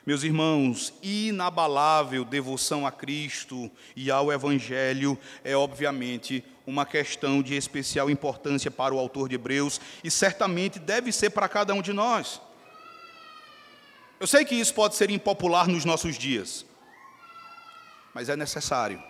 [0.06, 8.08] Meus irmãos, inabalável devoção a Cristo e ao Evangelho é, obviamente, uma questão de especial
[8.08, 12.40] importância para o autor de Hebreus e certamente deve ser para cada um de nós.
[14.20, 16.64] Eu sei que isso pode ser impopular nos nossos dias,
[18.14, 19.02] mas é necessário,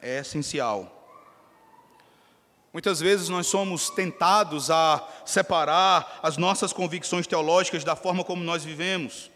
[0.00, 0.90] é essencial.
[2.72, 8.64] Muitas vezes nós somos tentados a separar as nossas convicções teológicas da forma como nós
[8.64, 9.30] vivemos.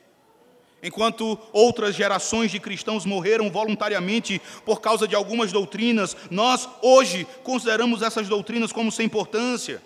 [0.83, 8.03] Enquanto outras gerações de cristãos morreram voluntariamente por causa de algumas doutrinas, nós hoje consideramos
[8.03, 9.83] essas doutrinas como sem importância.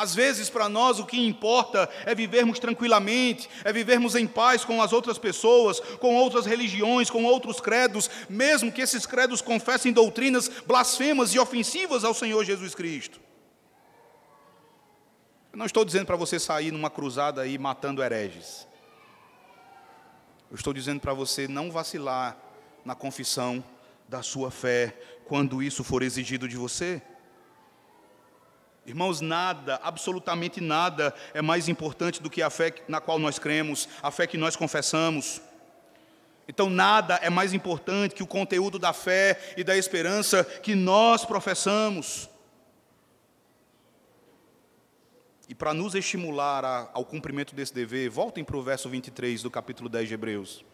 [0.00, 4.80] Às vezes, para nós, o que importa é vivermos tranquilamente, é vivermos em paz com
[4.80, 10.48] as outras pessoas, com outras religiões, com outros credos, mesmo que esses credos confessem doutrinas
[10.66, 13.20] blasfemas e ofensivas ao Senhor Jesus Cristo.
[15.52, 18.66] Eu não estou dizendo para você sair numa cruzada aí matando hereges.
[20.50, 22.38] Eu estou dizendo para você não vacilar
[22.86, 23.62] na confissão
[24.08, 27.02] da sua fé quando isso for exigido de você.
[28.90, 33.88] Irmãos, nada, absolutamente nada é mais importante do que a fé na qual nós cremos,
[34.02, 35.40] a fé que nós confessamos.
[36.48, 41.24] Então, nada é mais importante que o conteúdo da fé e da esperança que nós
[41.24, 42.28] professamos.
[45.48, 49.52] E para nos estimular a, ao cumprimento desse dever, voltem para o verso 23 do
[49.52, 50.64] capítulo 10 de Hebreus.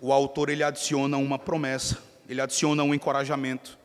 [0.00, 3.76] O autor ele adiciona uma promessa, ele adiciona um encorajamento.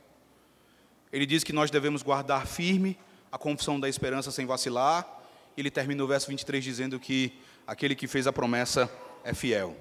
[1.14, 2.98] Ele diz que nós devemos guardar firme
[3.32, 5.08] a confissão da esperança sem vacilar.
[5.56, 8.90] Ele termina o verso 23 dizendo que aquele que fez a promessa
[9.24, 9.78] é fiel.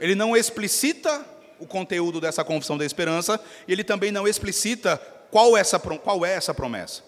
[0.00, 1.24] Ele não explicita
[1.60, 4.96] o conteúdo dessa confissão da esperança, e ele também não explicita
[5.30, 7.04] qual, essa, qual é essa promessa.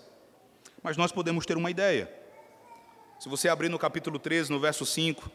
[0.81, 2.09] Mas nós podemos ter uma ideia.
[3.19, 5.29] Se você abrir no capítulo 13, no verso 5,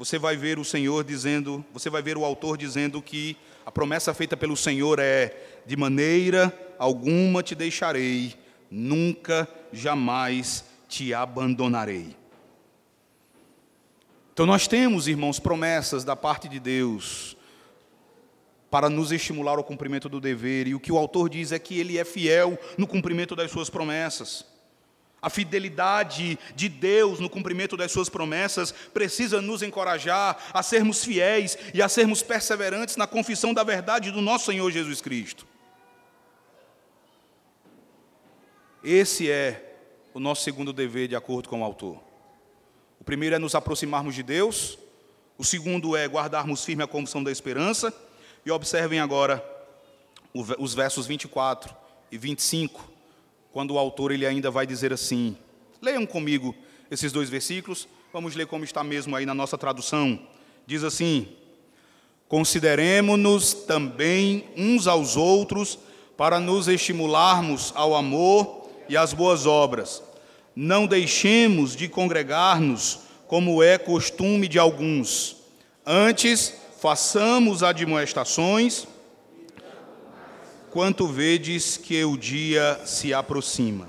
[0.00, 3.36] você vai ver o Senhor dizendo, você vai ver o autor dizendo que
[3.66, 8.34] a promessa feita pelo Senhor é: de maneira alguma te deixarei,
[8.70, 12.16] nunca, jamais te abandonarei.
[14.32, 17.36] Então nós temos, irmãos, promessas da parte de Deus
[18.70, 21.78] para nos estimular ao cumprimento do dever, e o que o autor diz é que
[21.78, 24.46] ele é fiel no cumprimento das suas promessas.
[25.22, 31.58] A fidelidade de Deus no cumprimento das suas promessas precisa nos encorajar a sermos fiéis
[31.74, 35.46] e a sermos perseverantes na confissão da verdade do nosso Senhor Jesus Cristo.
[38.82, 39.76] Esse é
[40.14, 42.02] o nosso segundo dever, de acordo com o autor.
[42.98, 44.78] O primeiro é nos aproximarmos de Deus,
[45.36, 47.92] o segundo é guardarmos firme a confissão da esperança,
[48.44, 49.44] e observem agora
[50.32, 51.76] os versos 24
[52.10, 52.89] e 25
[53.52, 55.36] quando o autor ele ainda vai dizer assim.
[55.80, 56.54] Leiam comigo
[56.90, 57.88] esses dois versículos.
[58.12, 60.18] Vamos ler como está mesmo aí na nossa tradução.
[60.66, 61.28] Diz assim:
[62.28, 65.78] Consideremos-nos também uns aos outros
[66.16, 70.02] para nos estimularmos ao amor e às boas obras.
[70.54, 75.36] Não deixemos de congregar-nos, como é costume de alguns.
[75.84, 78.86] Antes, façamos admoestações
[80.70, 83.88] quanto vedes que o dia se aproxima.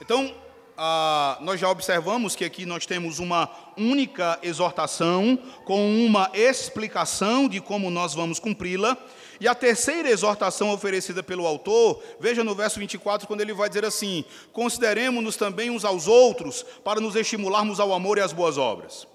[0.00, 0.34] Então,
[0.76, 7.60] ah, nós já observamos que aqui nós temos uma única exortação com uma explicação de
[7.60, 8.96] como nós vamos cumpri-la.
[9.40, 13.84] E a terceira exortação oferecida pelo autor, veja no verso 24, quando ele vai dizer
[13.84, 19.06] assim: Consideremos-nos também uns aos outros para nos estimularmos ao amor e às boas obras.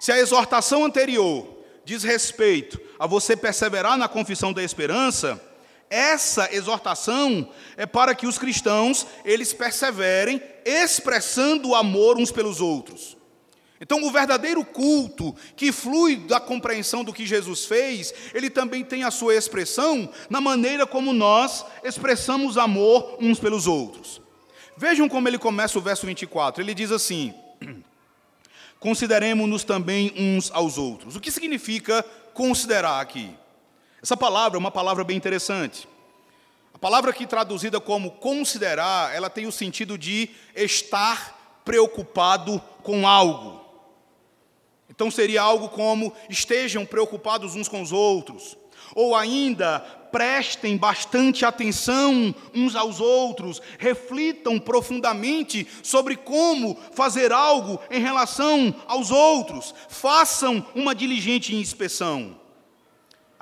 [0.00, 1.46] Se a exortação anterior
[1.84, 5.40] diz respeito a você perseverar na confissão da esperança,
[5.94, 13.16] essa exortação é para que os cristãos eles perseverem expressando o amor uns pelos outros.
[13.80, 19.04] Então, o verdadeiro culto que flui da compreensão do que Jesus fez, ele também tem
[19.04, 24.20] a sua expressão na maneira como nós expressamos amor uns pelos outros.
[24.76, 26.60] Vejam como ele começa o verso 24.
[26.60, 27.32] Ele diz assim:
[28.80, 31.14] Consideremos-nos também uns aos outros.
[31.14, 32.02] O que significa
[32.32, 33.30] considerar aqui?
[34.04, 35.88] Essa palavra é uma palavra bem interessante.
[36.74, 43.64] A palavra aqui traduzida como considerar, ela tem o sentido de estar preocupado com algo.
[44.90, 48.58] Então seria algo como estejam preocupados uns com os outros,
[48.94, 49.80] ou ainda
[50.12, 59.10] prestem bastante atenção uns aos outros, reflitam profundamente sobre como fazer algo em relação aos
[59.10, 62.43] outros, façam uma diligente inspeção.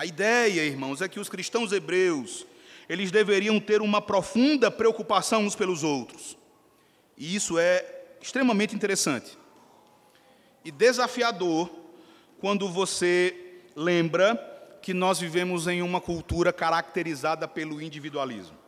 [0.03, 2.45] A ideia, irmãos, é que os cristãos hebreus,
[2.89, 6.37] eles deveriam ter uma profunda preocupação uns pelos outros.
[7.17, 7.87] E isso é
[8.21, 9.39] extremamente interessante.
[10.65, 11.71] E desafiador
[12.41, 14.35] quando você lembra
[14.83, 18.59] que nós vivemos em uma cultura caracterizada pelo individualismo.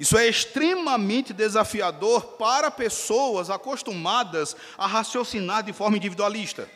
[0.00, 6.68] Isso é extremamente desafiador para pessoas acostumadas a raciocinar de forma individualista.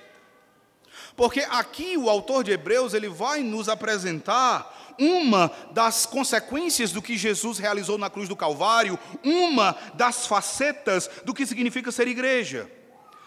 [1.17, 7.17] Porque aqui o autor de Hebreus, ele vai nos apresentar uma das consequências do que
[7.17, 12.71] Jesus realizou na cruz do Calvário, uma das facetas do que significa ser igreja.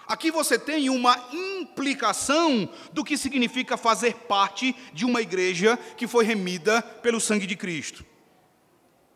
[0.08, 6.24] Aqui você tem uma implicação do que significa fazer parte de uma igreja que foi
[6.24, 8.06] remida pelo sangue de Cristo.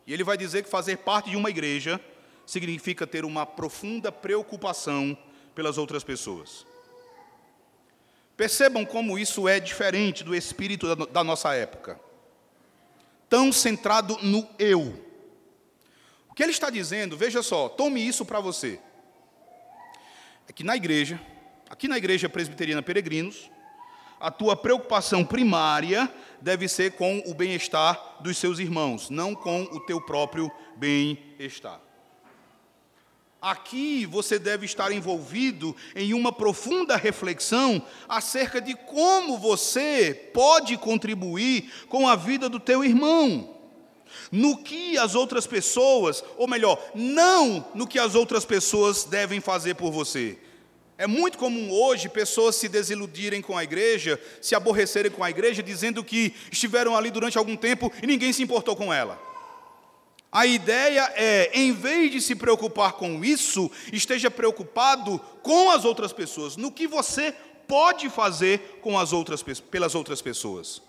[0.08, 2.02] E ele vai dizer que fazer parte de uma igreja
[2.44, 5.16] significa ter uma profunda preocupação
[5.54, 6.66] pelas outras pessoas.
[8.40, 12.00] Percebam como isso é diferente do espírito da nossa época.
[13.28, 14.98] Tão centrado no eu.
[16.30, 18.80] O que ele está dizendo, veja só, tome isso para você.
[20.48, 21.20] É que na igreja,
[21.70, 23.52] aqui na igreja presbiteriana Peregrinos,
[24.22, 29.82] a tua preocupação primária deve ser com o bem-estar dos seus irmãos, não com o
[29.82, 31.82] teu próprio bem-estar.
[33.42, 41.72] Aqui você deve estar envolvido em uma profunda reflexão acerca de como você pode contribuir
[41.88, 43.56] com a vida do teu irmão.
[44.30, 49.76] No que as outras pessoas, ou melhor, não no que as outras pessoas devem fazer
[49.76, 50.38] por você.
[50.98, 55.64] É muito comum hoje pessoas se desiludirem com a igreja, se aborrecerem com a igreja,
[55.64, 59.29] dizendo que estiveram ali durante algum tempo e ninguém se importou com ela.
[60.32, 66.14] A ideia é, em vez de se preocupar com isso, esteja preocupado com as outras
[66.14, 67.32] pessoas, no que você
[67.68, 70.82] pode fazer com as outras pelas outras pessoas.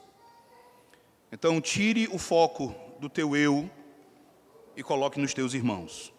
[1.33, 3.71] Então, tire o foco do teu eu
[4.77, 6.13] e coloque nos teus irmãos.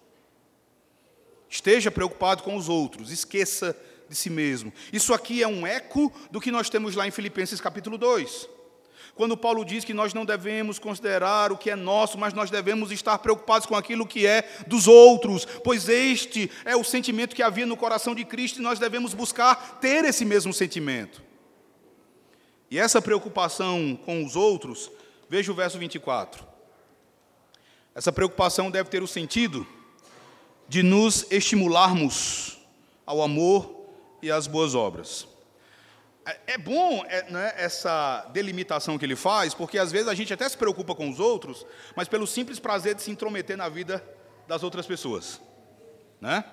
[1.49, 4.73] Esteja preocupado com os outros, esqueça de si mesmo.
[4.91, 8.49] Isso aqui é um eco do que nós temos lá em Filipenses capítulo 2.
[9.21, 12.89] Quando Paulo diz que nós não devemos considerar o que é nosso, mas nós devemos
[12.89, 17.67] estar preocupados com aquilo que é dos outros, pois este é o sentimento que havia
[17.67, 21.21] no coração de Cristo e nós devemos buscar ter esse mesmo sentimento.
[22.71, 24.89] E essa preocupação com os outros,
[25.29, 26.43] veja o verso 24.
[27.93, 29.67] Essa preocupação deve ter o sentido
[30.67, 32.57] de nos estimularmos
[33.05, 33.85] ao amor
[34.19, 35.27] e às boas obras.
[36.25, 40.47] É, é bom né, essa delimitação que ele faz, porque às vezes a gente até
[40.47, 41.65] se preocupa com os outros,
[41.95, 44.03] mas pelo simples prazer de se intrometer na vida
[44.47, 45.41] das outras pessoas.
[46.19, 46.43] Né?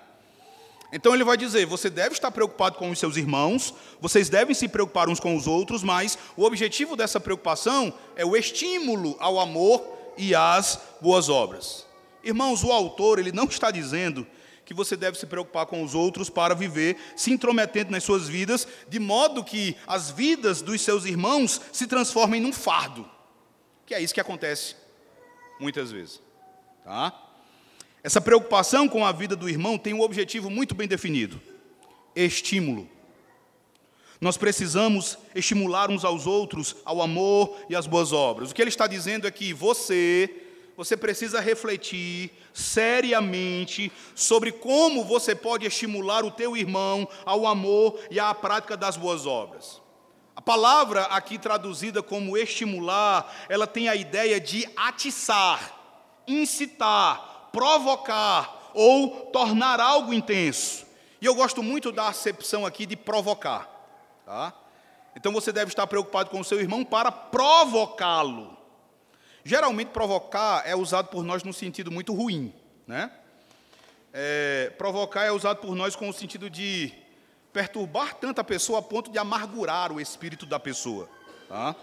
[0.93, 4.69] Então ele vai dizer: você deve estar preocupado com os seus irmãos, vocês devem se
[4.69, 9.87] preocupar uns com os outros, mas o objetivo dessa preocupação é o estímulo ao amor
[10.17, 11.87] e às boas obras.
[12.25, 14.27] Irmãos, o autor ele não está dizendo
[14.69, 18.69] que você deve se preocupar com os outros para viver se intrometendo nas suas vidas,
[18.87, 23.09] de modo que as vidas dos seus irmãos se transformem num fardo.
[23.87, 24.77] Que é isso que acontece
[25.59, 26.21] muitas vezes.
[26.85, 27.19] Tá?
[28.03, 31.41] Essa preocupação com a vida do irmão tem um objetivo muito bem definido:
[32.15, 32.87] estímulo.
[34.21, 38.51] Nós precisamos estimular uns aos outros ao amor e às boas obras.
[38.51, 40.48] O que ele está dizendo é que você
[40.79, 48.21] você precisa refletir seriamente sobre como você pode estimular o teu irmão ao amor e
[48.21, 49.83] à prática das boas obras.
[50.37, 55.75] A palavra aqui traduzida como estimular, ela tem a ideia de atiçar,
[56.29, 60.87] incitar, provocar ou tornar algo intenso.
[61.21, 63.69] E eu gosto muito da acepção aqui de provocar.
[64.25, 64.53] Tá?
[65.17, 68.58] Então você deve estar preocupado com o seu irmão para provocá-lo.
[69.49, 72.53] Geralmente, provocar é usado por nós num sentido muito ruim.
[72.87, 73.11] Né?
[74.13, 76.93] É, provocar é usado por nós com o sentido de
[77.51, 81.09] perturbar tanto a pessoa a ponto de amargurar o espírito da pessoa.
[81.49, 81.75] Tá?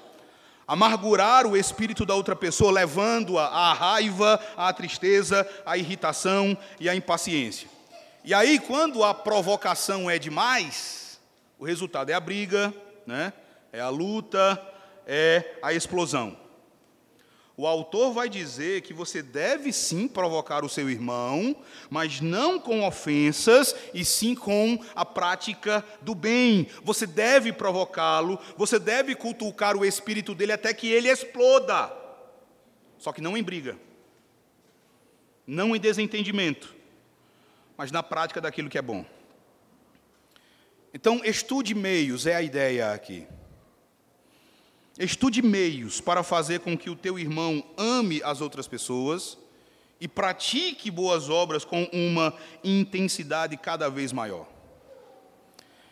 [0.67, 6.95] Amargurar o espírito da outra pessoa, levando-a à raiva, à tristeza, à irritação e à
[6.95, 7.67] impaciência.
[8.23, 11.19] E aí, quando a provocação é demais,
[11.57, 12.71] o resultado é a briga,
[13.07, 13.33] né?
[13.73, 14.63] é a luta,
[15.07, 16.44] é a explosão.
[17.57, 21.55] O autor vai dizer que você deve sim provocar o seu irmão,
[21.89, 26.67] mas não com ofensas, e sim com a prática do bem.
[26.83, 31.93] Você deve provocá-lo, você deve cultucar o espírito dele até que ele exploda.
[32.97, 33.77] Só que não em briga,
[35.47, 36.75] não em desentendimento,
[37.77, 39.05] mas na prática daquilo que é bom.
[40.93, 43.25] Então, estude meios, é a ideia aqui.
[44.97, 49.37] Estude meios para fazer com que o teu irmão ame as outras pessoas
[49.99, 52.33] e pratique boas obras com uma
[52.63, 54.47] intensidade cada vez maior.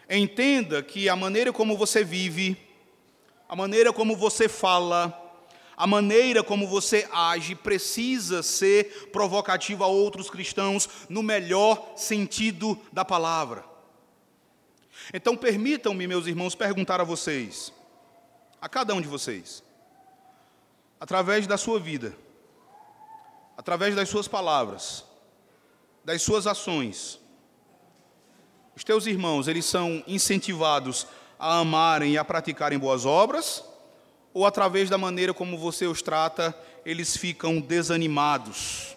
[0.09, 2.57] Entenda que a maneira como você vive,
[3.47, 5.19] a maneira como você fala,
[5.75, 13.03] a maneira como você age precisa ser provocativa a outros cristãos no melhor sentido da
[13.03, 13.65] palavra.
[15.13, 17.73] Então, permitam-me, meus irmãos, perguntar a vocês:
[18.63, 19.61] a cada um de vocês,
[20.97, 22.15] através da sua vida,
[23.57, 25.03] através das suas palavras,
[26.05, 27.19] das suas ações.
[28.73, 31.05] Os teus irmãos, eles são incentivados
[31.37, 33.65] a amarem e a praticarem boas obras,
[34.33, 38.95] ou através da maneira como você os trata, eles ficam desanimados?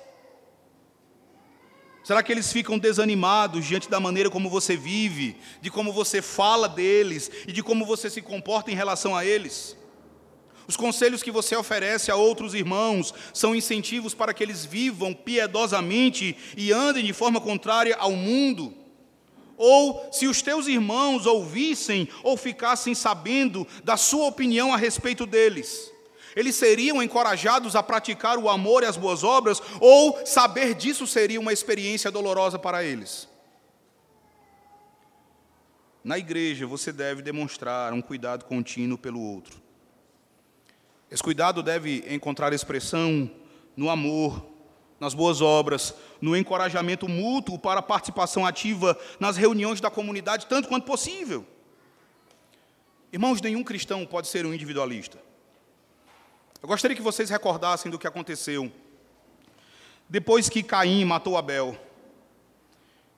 [2.07, 6.69] Será que eles ficam desanimados diante da maneira como você vive, de como você fala
[6.69, 9.77] deles e de como você se comporta em relação a eles?
[10.69, 16.37] Os conselhos que você oferece a outros irmãos são incentivos para que eles vivam piedosamente
[16.57, 18.73] e andem de forma contrária ao mundo?
[19.57, 25.91] Ou se os teus irmãos ouvissem ou ficassem sabendo da sua opinião a respeito deles?
[26.37, 31.41] Eles seriam encorajados a praticar o amor e as boas obras, ou saber disso seria
[31.41, 33.26] uma experiência dolorosa para eles?
[36.05, 39.61] Na igreja, você deve demonstrar um cuidado contínuo pelo outro.
[41.11, 43.30] Esse cuidado deve encontrar expressão
[43.74, 44.45] no amor,
[45.01, 50.68] nas boas obras, no encorajamento mútuo para a participação ativa nas reuniões da comunidade, tanto
[50.68, 51.47] quanto possível.
[53.12, 55.18] Irmãos, nenhum cristão pode ser um individualista.
[56.63, 58.73] Eu gostaria que vocês recordassem do que aconteceu
[60.09, 61.79] depois que Caim matou Abel.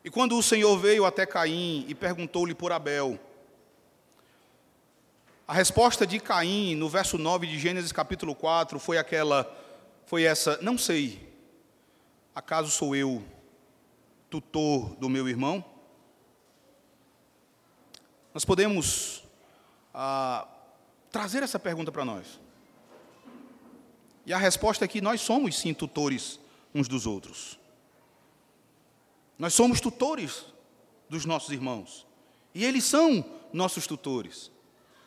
[0.05, 3.19] E quando o Senhor veio até Caim e perguntou-lhe por Abel,
[5.47, 9.51] a resposta de Caim, no verso 9 de Gênesis capítulo 4, foi aquela:
[10.07, 11.33] foi essa: não sei,
[12.35, 13.23] acaso sou eu
[14.31, 15.65] tutor do meu irmão?
[18.35, 19.25] Nós podemos
[19.93, 20.47] ah,
[21.11, 22.39] trazer essa pergunta para nós.
[24.29, 26.39] E a resposta é que nós somos sim tutores
[26.75, 27.59] uns dos outros.
[29.39, 30.45] Nós somos tutores
[31.09, 32.07] dos nossos irmãos.
[32.55, 33.25] E eles são
[33.55, 34.51] nossos tutores.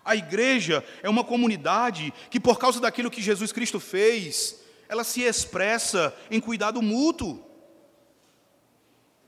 [0.04, 4.60] A igreja é uma comunidade que, por causa daquilo que Jesus Cristo fez,
[4.90, 7.46] ela se expressa em cuidado mútuo.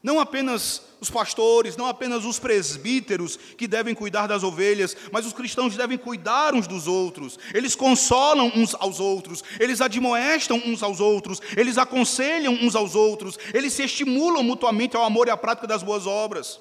[0.03, 5.31] Não apenas os pastores, não apenas os presbíteros que devem cuidar das ovelhas, mas os
[5.31, 7.39] cristãos devem cuidar uns dos outros.
[7.53, 13.39] Eles consolam uns aos outros, eles admoestam uns aos outros, eles aconselham uns aos outros,
[13.53, 16.59] eles se estimulam mutuamente ao amor e à prática das boas obras.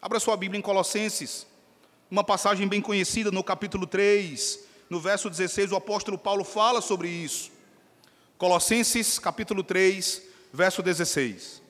[0.00, 1.44] Abra sua Bíblia em Colossenses,
[2.08, 7.08] uma passagem bem conhecida no capítulo 3, no verso 16, o apóstolo Paulo fala sobre
[7.08, 7.50] isso.
[8.38, 10.22] Colossenses, capítulo 3,
[10.52, 11.65] verso 16.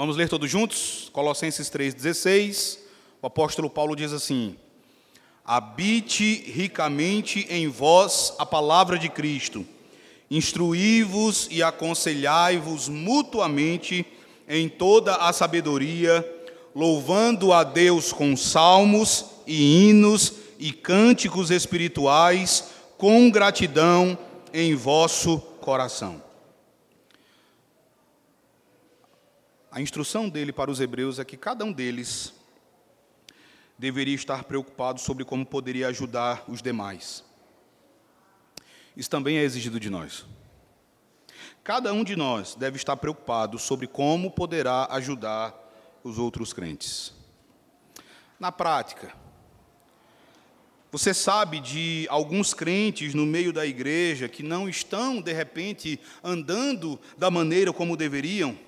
[0.00, 1.10] Vamos ler todos juntos?
[1.12, 2.78] Colossenses 3,16.
[3.20, 4.56] O apóstolo Paulo diz assim:
[5.44, 9.62] Habite ricamente em vós a palavra de Cristo,
[10.30, 14.06] instruí-vos e aconselhai-vos mutuamente
[14.48, 16.26] em toda a sabedoria,
[16.74, 24.16] louvando a Deus com salmos e hinos e cânticos espirituais, com gratidão
[24.50, 26.29] em vosso coração.
[29.70, 32.34] A instrução dele para os hebreus é que cada um deles
[33.78, 37.24] deveria estar preocupado sobre como poderia ajudar os demais.
[38.96, 40.26] Isso também é exigido de nós.
[41.62, 45.54] Cada um de nós deve estar preocupado sobre como poderá ajudar
[46.02, 47.12] os outros crentes.
[48.40, 49.14] Na prática,
[50.90, 56.98] você sabe de alguns crentes no meio da igreja que não estão, de repente, andando
[57.16, 58.58] da maneira como deveriam?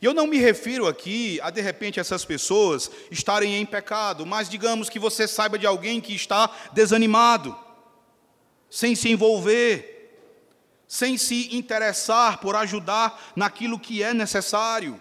[0.00, 4.48] E eu não me refiro aqui a, de repente, essas pessoas estarem em pecado, mas
[4.48, 7.56] digamos que você saiba de alguém que está desanimado,
[8.70, 9.98] sem se envolver,
[10.86, 15.00] sem se interessar por ajudar naquilo que é necessário.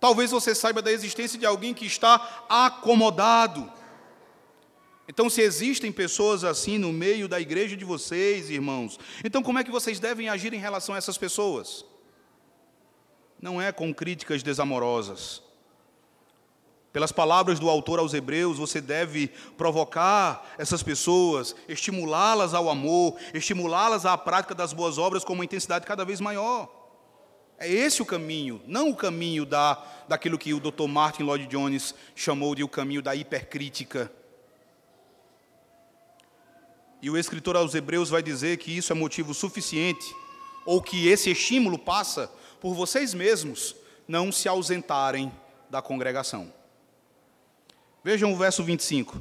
[0.00, 3.72] Talvez você saiba da existência de alguém que está acomodado.
[5.08, 9.64] Então, se existem pessoas assim no meio da igreja de vocês, irmãos, então como é
[9.64, 11.84] que vocês devem agir em relação a essas pessoas?
[13.40, 15.42] Não é com críticas desamorosas.
[16.92, 24.06] Pelas palavras do autor aos Hebreus, você deve provocar essas pessoas, estimulá-las ao amor, estimulá-las
[24.06, 26.68] à prática das boas obras com uma intensidade cada vez maior.
[27.58, 30.86] É esse o caminho, não o caminho da, daquilo que o Dr.
[30.88, 34.10] Martin Lloyd Jones chamou de o caminho da hipercrítica.
[37.02, 40.06] E o escritor aos Hebreus vai dizer que isso é motivo suficiente,
[40.64, 42.30] ou que esse estímulo passa
[42.60, 43.74] por vocês mesmos
[44.06, 45.32] não se ausentarem
[45.70, 46.52] da congregação.
[48.02, 49.20] Vejam o verso 25.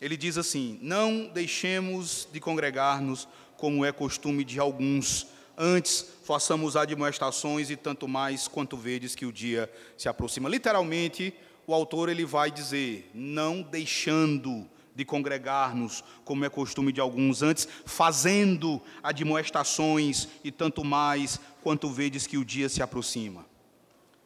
[0.00, 5.26] Ele diz assim: Não deixemos de congregar-nos, como é costume de alguns,
[5.56, 10.48] antes façamos admoestações e tanto mais quanto vedes que o dia se aproxima.
[10.48, 11.34] Literalmente,
[11.66, 14.68] o autor ele vai dizer: não deixando
[14.98, 22.26] de congregar-nos, como é costume de alguns antes, fazendo admoestações e tanto mais quanto vedes
[22.26, 23.46] que o dia se aproxima.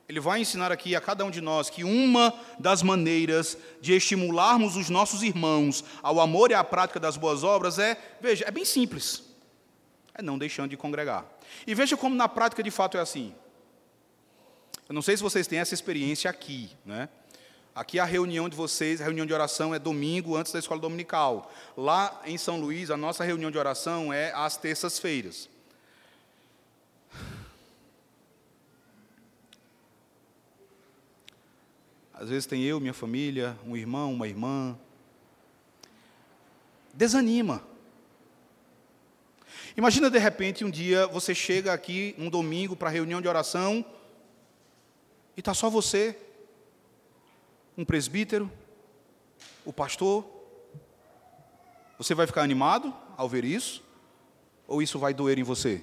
[0.09, 4.75] Ele vai ensinar aqui a cada um de nós que uma das maneiras de estimularmos
[4.75, 8.65] os nossos irmãos ao amor e à prática das boas obras é, veja, é bem
[8.65, 9.23] simples.
[10.15, 11.27] É não deixando de congregar.
[11.67, 13.35] E veja como na prática de fato é assim.
[14.89, 17.11] Eu não sei se vocês têm essa experiência aqui, né?
[17.75, 21.51] Aqui a reunião de vocês, a reunião de oração é domingo antes da escola dominical.
[21.75, 25.49] Lá em São Luís, a nossa reunião de oração é às terças-feiras.
[32.13, 34.79] Às vezes tem eu, minha família, um irmão, uma irmã.
[36.93, 37.63] Desanima.
[39.75, 43.83] Imagina de repente um dia você chega aqui um domingo para a reunião de oração
[45.35, 46.15] e está só você
[47.77, 48.51] um presbítero,
[49.65, 50.25] o pastor,
[51.99, 53.83] você vai ficar animado ao ver isso?
[54.67, 55.83] Ou isso vai doer em você?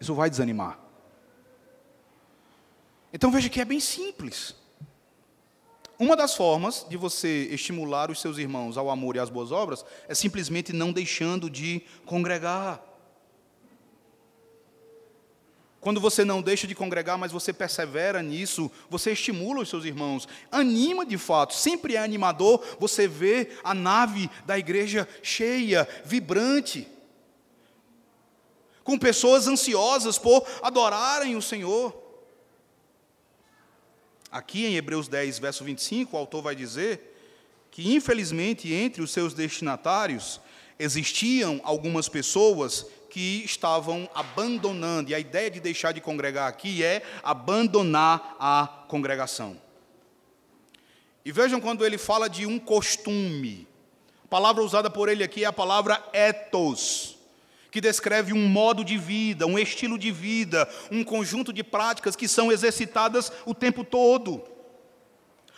[0.00, 0.78] Isso vai desanimar.
[3.12, 4.54] Então veja que é bem simples.
[5.98, 9.84] Uma das formas de você estimular os seus irmãos ao amor e às boas obras
[10.08, 12.82] é simplesmente não deixando de congregar.
[15.82, 20.28] Quando você não deixa de congregar, mas você persevera nisso, você estimula os seus irmãos,
[20.48, 26.86] anima de fato, sempre é animador você vê a nave da igreja cheia, vibrante,
[28.84, 31.92] com pessoas ansiosas por adorarem o Senhor.
[34.30, 37.12] Aqui em Hebreus 10, verso 25, o autor vai dizer
[37.72, 40.40] que, infelizmente, entre os seus destinatários
[40.78, 47.02] existiam algumas pessoas que estavam abandonando, e a ideia de deixar de congregar aqui é
[47.22, 49.60] abandonar a congregação.
[51.22, 53.68] E vejam quando ele fala de um costume,
[54.24, 57.18] a palavra usada por ele aqui é a palavra ethos,
[57.70, 62.26] que descreve um modo de vida, um estilo de vida, um conjunto de práticas que
[62.26, 64.42] são exercitadas o tempo todo.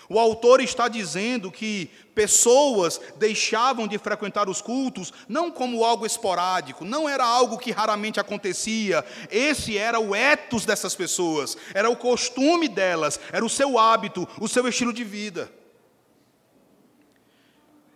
[0.08, 6.84] O autor está dizendo que pessoas deixavam de frequentar os cultos não como algo esporádico,
[6.84, 9.04] não era algo que raramente acontecia.
[9.30, 14.48] Esse era o etos dessas pessoas, era o costume delas, era o seu hábito, o
[14.48, 15.50] seu estilo de vida.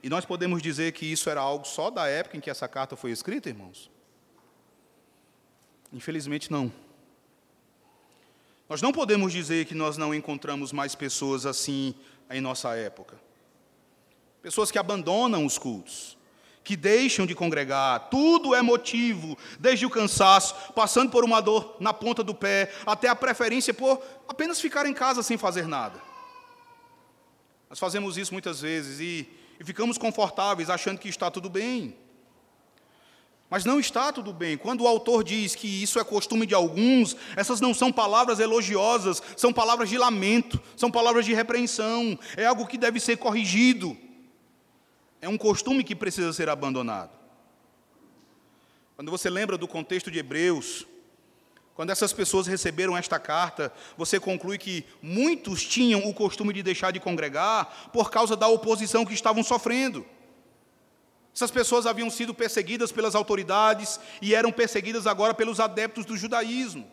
[0.02, 2.96] E nós podemos dizer que isso era algo só da época em que essa carta
[2.96, 3.90] foi escrita, irmãos?
[5.92, 6.72] Infelizmente não.
[8.68, 11.94] Nós não podemos dizer que nós não encontramos mais pessoas assim
[12.30, 13.18] em nossa época.
[14.42, 16.18] Pessoas que abandonam os cultos,
[16.62, 21.94] que deixam de congregar, tudo é motivo, desde o cansaço, passando por uma dor na
[21.94, 25.98] ponta do pé, até a preferência por apenas ficar em casa sem fazer nada.
[27.70, 31.96] Nós fazemos isso muitas vezes e, e ficamos confortáveis achando que está tudo bem.
[33.50, 34.58] Mas não está tudo bem.
[34.58, 39.22] Quando o autor diz que isso é costume de alguns, essas não são palavras elogiosas,
[39.36, 43.96] são palavras de lamento, são palavras de repreensão, é algo que deve ser corrigido.
[45.20, 47.10] É um costume que precisa ser abandonado.
[48.96, 50.86] Quando você lembra do contexto de Hebreus,
[51.74, 56.90] quando essas pessoas receberam esta carta, você conclui que muitos tinham o costume de deixar
[56.90, 60.04] de congregar por causa da oposição que estavam sofrendo.
[61.38, 66.84] Essas pessoas haviam sido perseguidas pelas autoridades e eram perseguidas agora pelos adeptos do judaísmo.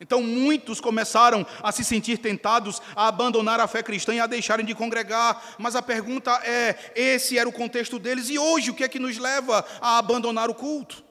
[0.00, 4.66] Então muitos começaram a se sentir tentados a abandonar a fé cristã e a deixarem
[4.66, 5.40] de congregar.
[5.58, 8.98] Mas a pergunta é: esse era o contexto deles e hoje o que é que
[8.98, 11.04] nos leva a abandonar o culto?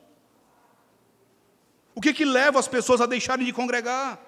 [1.95, 4.19] O que é que leva as pessoas a deixarem de congregar?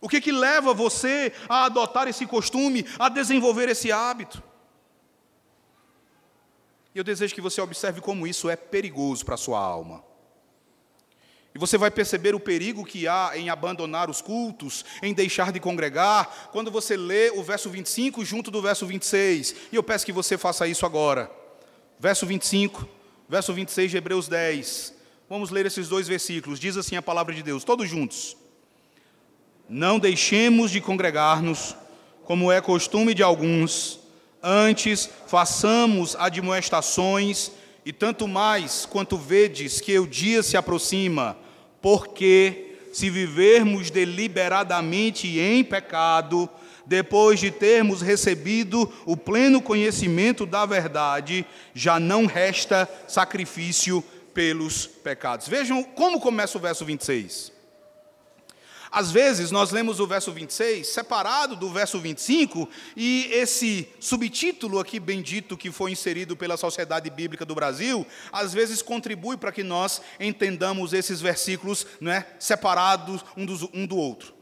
[0.00, 4.47] O que é que leva você a adotar esse costume, a desenvolver esse hábito?
[6.94, 10.02] E eu desejo que você observe como isso é perigoso para a sua alma.
[11.54, 15.58] E você vai perceber o perigo que há em abandonar os cultos, em deixar de
[15.58, 19.54] congregar, quando você lê o verso 25 junto do verso 26.
[19.72, 21.30] E eu peço que você faça isso agora.
[21.98, 22.86] Verso 25,
[23.28, 24.94] verso 26 de Hebreus 10.
[25.28, 26.60] Vamos ler esses dois versículos.
[26.60, 28.36] Diz assim a palavra de Deus, todos juntos.
[29.68, 31.76] Não deixemos de congregar-nos,
[32.24, 33.97] como é costume de alguns
[34.42, 37.50] Antes, façamos admoestações,
[37.84, 41.36] e tanto mais quanto vedes que o dia se aproxima,
[41.80, 46.48] porque se vivermos deliberadamente em pecado,
[46.84, 55.48] depois de termos recebido o pleno conhecimento da verdade, já não resta sacrifício pelos pecados.
[55.48, 57.57] Vejam como começa o verso 26.
[58.90, 64.98] Às vezes nós lemos o verso 26 separado do verso 25 e esse subtítulo aqui
[64.98, 70.00] bendito que foi inserido pela Sociedade Bíblica do Brasil, às vezes contribui para que nós
[70.18, 74.34] entendamos esses versículos né, separados um, dos, um do outro.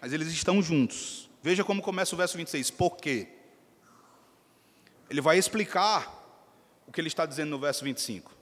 [0.00, 1.30] Mas eles estão juntos.
[1.42, 2.70] Veja como começa o verso 26.
[2.70, 3.28] Por quê?
[5.10, 6.20] Ele vai explicar
[6.86, 8.41] o que ele está dizendo no verso 25.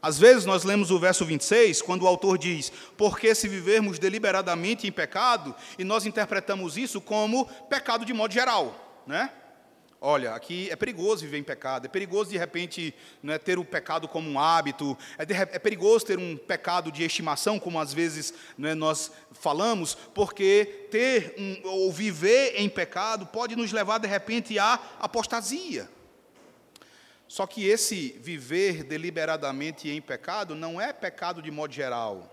[0.00, 4.86] Às vezes nós lemos o verso 26, quando o autor diz: Porque se vivermos deliberadamente
[4.86, 9.30] em pecado, e nós interpretamos isso como pecado de modo geral, né?
[10.00, 14.06] Olha, aqui é perigoso viver em pecado, é perigoso de repente né, ter o pecado
[14.06, 18.34] como um hábito, é, de, é, perigoso ter um pecado de estimação, como às vezes
[18.58, 24.58] né, nós falamos, porque ter um, ou viver em pecado pode nos levar de repente
[24.58, 25.88] à apostasia.
[27.28, 32.32] Só que esse viver deliberadamente em pecado não é pecado de modo geral,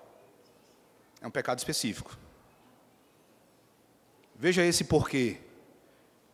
[1.21, 2.17] é um pecado específico.
[4.35, 5.37] Veja esse porquê.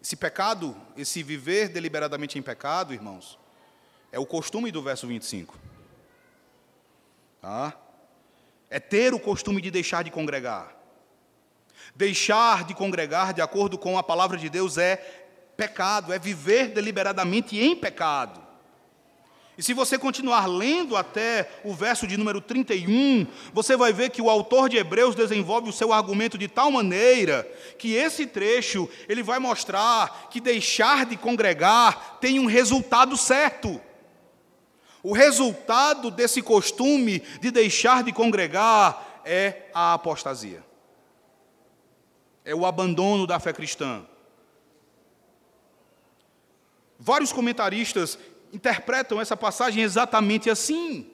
[0.01, 3.37] Esse pecado, esse viver deliberadamente em pecado, irmãos,
[4.11, 5.57] é o costume do verso 25.
[7.41, 7.77] Tá?
[8.69, 10.75] É ter o costume de deixar de congregar.
[11.95, 14.97] Deixar de congregar, de acordo com a palavra de Deus, é
[15.55, 18.48] pecado, é viver deliberadamente em pecado.
[19.59, 24.21] E se você continuar lendo até o verso de número 31, você vai ver que
[24.21, 27.45] o autor de Hebreus desenvolve o seu argumento de tal maneira
[27.77, 33.81] que esse trecho ele vai mostrar que deixar de congregar tem um resultado certo.
[35.03, 40.63] O resultado desse costume de deixar de congregar é a apostasia.
[42.45, 44.05] É o abandono da fé cristã.
[46.97, 48.19] Vários comentaristas
[48.53, 51.05] interpretam essa passagem exatamente assim.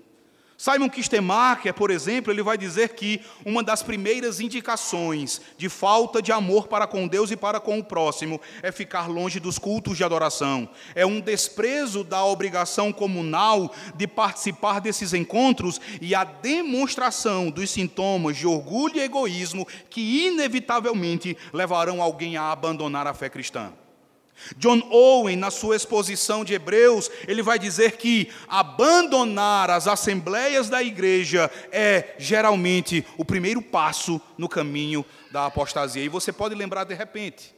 [0.57, 6.31] Simon Kistemacher, por exemplo, ele vai dizer que uma das primeiras indicações de falta de
[6.31, 10.03] amor para com Deus e para com o próximo é ficar longe dos cultos de
[10.03, 10.69] adoração.
[10.95, 18.37] É um desprezo da obrigação comunal de participar desses encontros e a demonstração dos sintomas
[18.37, 23.73] de orgulho e egoísmo que inevitavelmente levarão alguém a abandonar a fé cristã.
[24.57, 30.83] John Owen, na sua exposição de Hebreus, ele vai dizer que abandonar as assembleias da
[30.83, 36.03] igreja é geralmente o primeiro passo no caminho da apostasia.
[36.03, 37.55] E você pode lembrar de repente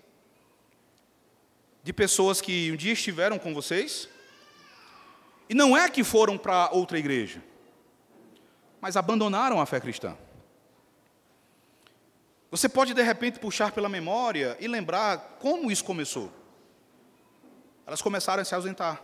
[1.83, 4.07] de pessoas que um dia estiveram com vocês
[5.49, 7.41] e não é que foram para outra igreja,
[8.81, 10.17] mas abandonaram a fé cristã.
[12.51, 16.31] Você pode de repente puxar pela memória e lembrar como isso começou.
[17.87, 19.01] Elas começaram a se ausentar.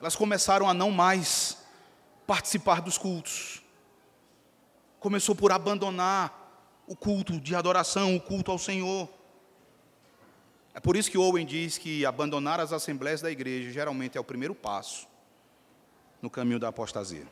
[0.00, 1.56] Elas começaram a não mais
[2.26, 3.62] participar dos cultos.
[4.98, 9.08] Começou por abandonar o culto de adoração, o culto ao Senhor.
[10.74, 14.24] É por isso que Owen diz que abandonar as assembleias da igreja geralmente é o
[14.24, 15.06] primeiro passo
[16.20, 17.26] no caminho da apostasia.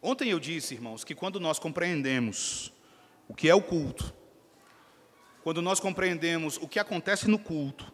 [0.00, 2.72] Ontem eu disse, irmãos, que quando nós compreendemos
[3.28, 4.14] o que é o culto,
[5.42, 7.92] quando nós compreendemos o que acontece no culto.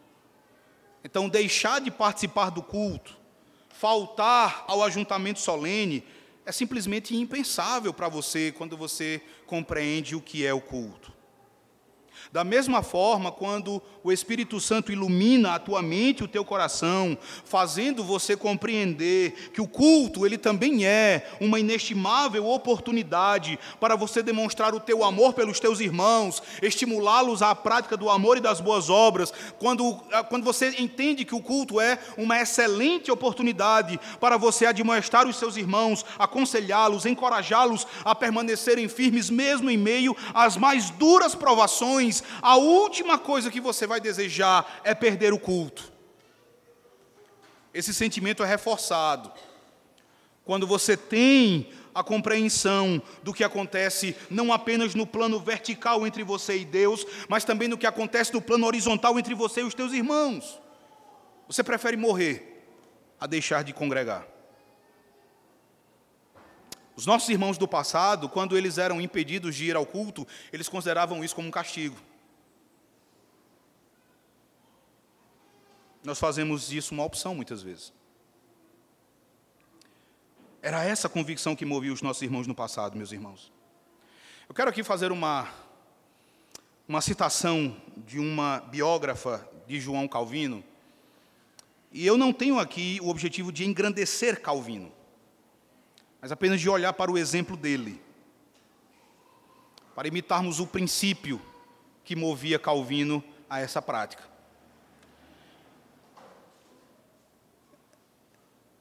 [1.05, 3.16] Então, deixar de participar do culto,
[3.68, 6.05] faltar ao ajuntamento solene,
[6.44, 11.16] é simplesmente impensável para você quando você compreende o que é o culto.
[12.33, 18.05] Da mesma forma, quando o Espírito Santo ilumina a tua mente o teu coração, fazendo
[18.05, 24.81] você compreender que o culto, ele também é uma inestimável oportunidade para você demonstrar o
[24.81, 29.99] teu amor pelos teus irmãos, estimulá-los à prática do amor e das boas obras, quando,
[30.12, 35.37] ah, quando você entende que o culto é uma excelente oportunidade para você admoestar os
[35.37, 42.57] seus irmãos, aconselhá-los, encorajá-los a permanecerem firmes mesmo em meio às mais duras provações, a
[42.57, 45.93] última coisa que você vai desejar é perder o culto.
[47.73, 49.33] Esse sentimento é reforçado
[50.45, 56.59] quando você tem a compreensão do que acontece não apenas no plano vertical entre você
[56.59, 59.93] e Deus, mas também no que acontece no plano horizontal entre você e os teus
[59.93, 60.61] irmãos.
[61.49, 62.64] Você prefere morrer
[63.19, 64.27] a deixar de congregar.
[66.95, 71.25] Os nossos irmãos do passado, quando eles eram impedidos de ir ao culto, eles consideravam
[71.25, 71.97] isso como um castigo.
[76.07, 77.92] Nós fazemos disso uma opção muitas vezes.
[80.62, 83.52] Era essa a convicção que movia os nossos irmãos no passado, meus irmãos.
[84.48, 85.48] Eu quero aqui fazer uma,
[86.86, 90.62] uma citação de uma biógrafa de João Calvino.
[91.90, 94.92] E eu não tenho aqui o objetivo de engrandecer Calvino
[96.20, 98.02] mas apenas de olhar para o exemplo dele,
[99.94, 101.40] para imitarmos o princípio
[102.02, 104.36] que movia Calvino a essa prática.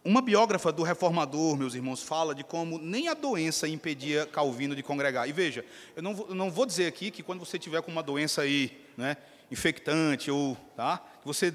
[0.06, 4.84] Uma biógrafa do reformador, meus irmãos, fala de como nem a doença impedia Calvino de
[4.84, 5.28] congregar.
[5.28, 8.04] E veja, eu não vou, não vou dizer aqui que quando você tiver com uma
[8.04, 9.18] doença aí, né,
[9.50, 11.52] infectante ou, tá, você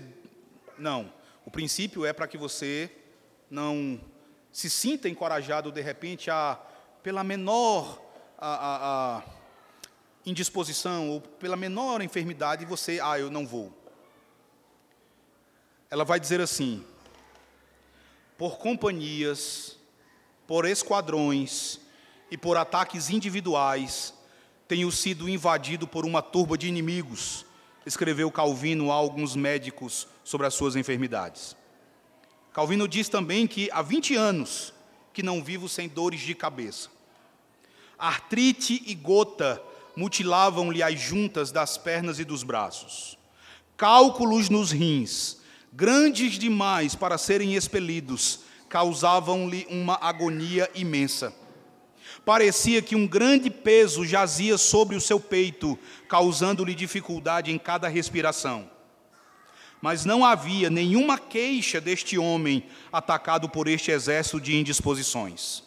[0.76, 1.12] não.
[1.46, 2.90] O princípio é para que você
[3.48, 4.01] não
[4.51, 6.59] se sinta encorajado de repente a,
[7.05, 8.03] pela menor
[8.36, 9.22] a, a, a
[10.26, 13.72] indisposição ou pela menor enfermidade, você, ah, eu não vou.
[15.88, 16.84] Ela vai dizer assim:
[18.41, 19.76] por companhias,
[20.47, 21.78] por esquadrões
[22.30, 24.14] e por ataques individuais,
[24.66, 27.45] tenho sido invadido por uma turba de inimigos,
[27.84, 31.55] escreveu Calvino a alguns médicos sobre as suas enfermidades.
[32.51, 34.72] Calvino diz também que há 20 anos
[35.12, 36.88] que não vivo sem dores de cabeça.
[37.99, 39.62] Artrite e gota
[39.95, 43.18] mutilavam-lhe as juntas das pernas e dos braços.
[43.76, 45.39] Cálculos nos rins,
[45.72, 51.34] grandes demais para serem expelidos, causavam-lhe uma agonia imensa.
[52.24, 58.70] Parecia que um grande peso jazia sobre o seu peito, causando-lhe dificuldade em cada respiração.
[59.80, 65.62] Mas não havia nenhuma queixa deste homem atacado por este exército de indisposições.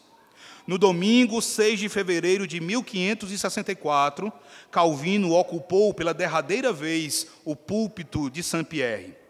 [0.68, 4.32] No domingo 6 de fevereiro de 1564,
[4.72, 9.23] Calvino ocupou pela derradeira vez o púlpito de Saint-Pierre.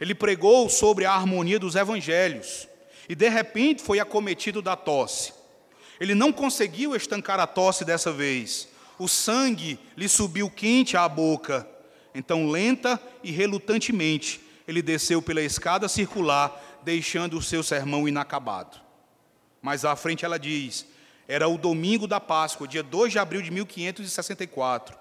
[0.00, 2.66] Ele pregou sobre a harmonia dos evangelhos
[3.08, 5.34] e de repente foi acometido da tosse.
[6.00, 8.68] Ele não conseguiu estancar a tosse dessa vez.
[8.98, 11.68] O sangue lhe subiu quente à boca.
[12.14, 18.80] Então, lenta e relutantemente, ele desceu pela escada circular, deixando o seu sermão inacabado.
[19.60, 20.86] Mais à frente ela diz:
[21.28, 24.98] era o domingo da Páscoa, dia 2 de abril de 1564.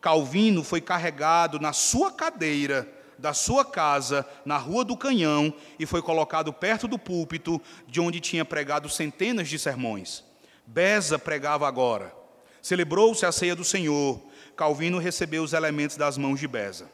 [0.00, 6.00] Calvino foi carregado na sua cadeira da sua casa, na Rua do Canhão, e foi
[6.00, 10.24] colocado perto do púlpito, de onde tinha pregado centenas de sermões.
[10.64, 12.14] Beza pregava agora.
[12.62, 14.20] Celebrou-se a ceia do Senhor.
[14.56, 16.90] Calvino recebeu os elementos das mãos de Beza.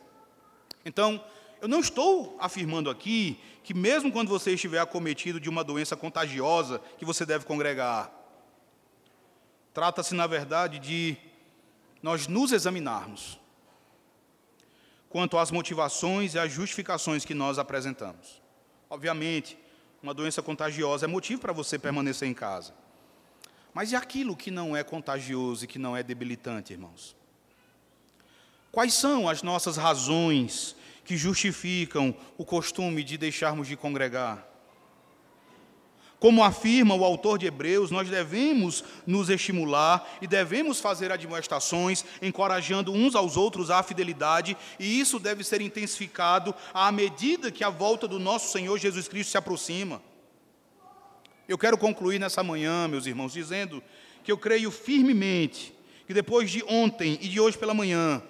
[0.85, 1.23] Então,
[1.61, 6.81] eu não estou afirmando aqui que, mesmo quando você estiver acometido de uma doença contagiosa,
[6.99, 8.11] que você deve congregar.
[9.73, 11.17] Trata-se, na verdade, de
[12.03, 13.41] nós nos examinarmos
[15.15, 18.43] quanto às motivações e às justificações que nós apresentamos.
[18.91, 19.57] Obviamente,
[20.03, 22.75] uma doença contagiosa é motivo para você permanecer em casa.
[23.73, 27.17] Mas e aquilo que não é contagioso e que não é debilitante, irmãos?
[28.73, 34.45] Quais são as nossas razões que justificam o costume de deixarmos de congregar?
[36.25, 42.91] Como afirma o autor de Hebreus, nós devemos nos estimular e devemos fazer admoestações, encorajando
[42.91, 48.09] uns aos outros à fidelidade, e isso deve ser intensificado à medida que a volta
[48.09, 50.01] do nosso Senhor Jesus Cristo se aproxima.
[51.47, 53.83] Eu quero concluir nessa manhã, meus irmãos, dizendo
[54.25, 55.75] que eu creio firmemente
[56.07, 58.23] que depois de ontem e de hoje pela manhã,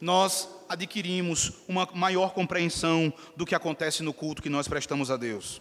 [0.00, 5.60] nós adquirimos uma maior compreensão do que acontece no culto que nós prestamos a Deus.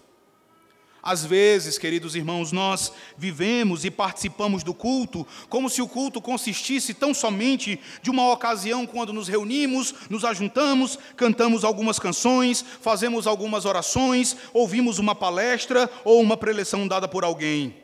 [1.04, 6.94] Às vezes, queridos irmãos, nós vivemos e participamos do culto como se o culto consistisse
[6.94, 13.66] tão somente de uma ocasião quando nos reunimos, nos ajuntamos, cantamos algumas canções, fazemos algumas
[13.66, 17.76] orações, ouvimos uma palestra ou uma preleção dada por alguém.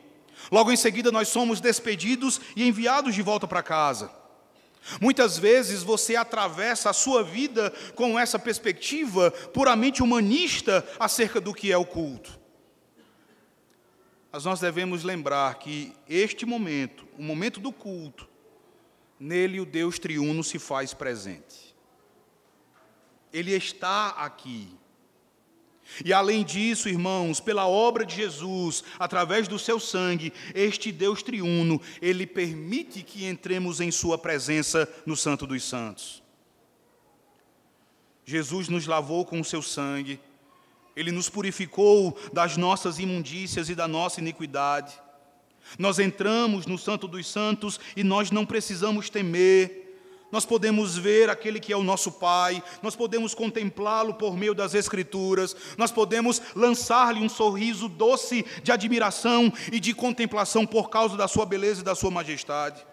[0.52, 4.12] Logo em seguida, nós somos despedidos e enviados de volta para casa.
[5.00, 11.72] Muitas vezes você atravessa a sua vida com essa perspectiva puramente humanista acerca do que
[11.72, 12.37] é o culto.
[14.30, 18.28] Mas nós devemos lembrar que este momento, o momento do culto,
[19.18, 21.74] nele o Deus triuno se faz presente.
[23.32, 24.68] Ele está aqui.
[26.04, 31.80] E além disso, irmãos, pela obra de Jesus, através do seu sangue, este Deus triuno,
[32.00, 36.22] ele permite que entremos em sua presença no Santo dos Santos.
[38.24, 40.20] Jesus nos lavou com o seu sangue,
[40.98, 44.92] ele nos purificou das nossas imundícias e da nossa iniquidade.
[45.78, 49.86] Nós entramos no Santo dos Santos e nós não precisamos temer.
[50.32, 54.74] Nós podemos ver aquele que é o nosso Pai, nós podemos contemplá-lo por meio das
[54.74, 61.28] Escrituras, nós podemos lançar-lhe um sorriso doce de admiração e de contemplação por causa da
[61.28, 62.84] sua beleza e da sua majestade.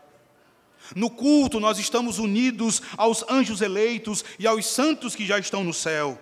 [0.95, 5.73] No culto, nós estamos unidos aos anjos eleitos e aos santos que já estão no
[5.73, 6.17] céu.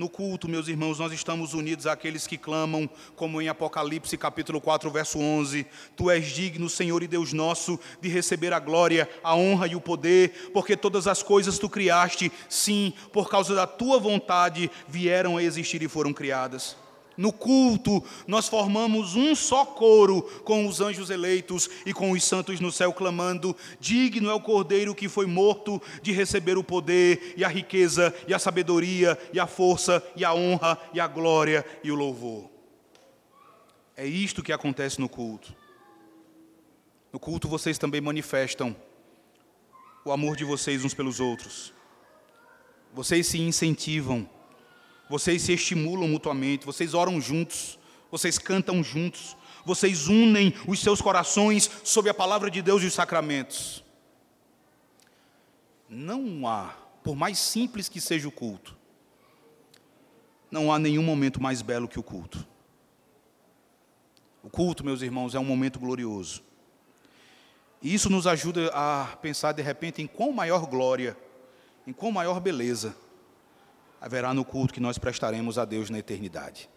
[0.00, 4.90] No culto, meus irmãos, nós estamos unidos àqueles que clamam, como em Apocalipse capítulo 4,
[4.90, 9.66] verso 11: Tu és digno, Senhor e Deus nosso, de receber a glória, a honra
[9.66, 14.70] e o poder, porque todas as coisas tu criaste, sim, por causa da tua vontade
[14.88, 16.78] vieram a existir e foram criadas.
[17.16, 22.60] No culto, nós formamos um só coro com os anjos eleitos e com os santos
[22.60, 27.44] no céu, clamando: Digno é o cordeiro que foi morto de receber o poder, e
[27.44, 31.90] a riqueza, e a sabedoria, e a força, e a honra, e a glória e
[31.90, 32.48] o louvor.
[33.96, 35.54] É isto que acontece no culto.
[37.12, 38.74] No culto, vocês também manifestam
[40.04, 41.74] o amor de vocês uns pelos outros.
[42.94, 44.28] Vocês se incentivam
[45.10, 47.76] vocês se estimulam mutuamente, vocês oram juntos,
[48.12, 52.94] vocês cantam juntos, vocês unem os seus corações sob a palavra de Deus e os
[52.94, 53.82] sacramentos.
[55.88, 58.76] Não há, por mais simples que seja o culto,
[60.48, 62.46] não há nenhum momento mais belo que o culto.
[64.44, 66.40] O culto, meus irmãos, é um momento glorioso.
[67.82, 71.16] E isso nos ajuda a pensar de repente em quão maior glória,
[71.84, 72.94] em quão maior beleza
[74.00, 76.68] haverá no culto que nós prestaremos a Deus na eternidade.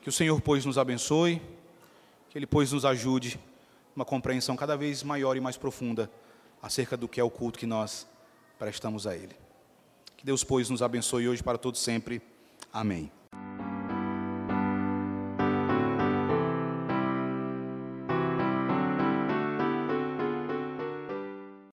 [0.00, 1.42] Que o Senhor, pois, nos abençoe,
[2.30, 3.38] que Ele, pois, nos ajude
[3.94, 6.10] uma compreensão cada vez maior e mais profunda
[6.62, 8.06] acerca do que é o culto que nós
[8.58, 9.36] prestamos a Ele.
[10.16, 12.22] Que Deus, pois, nos abençoe hoje para todos sempre.
[12.72, 13.10] Amém.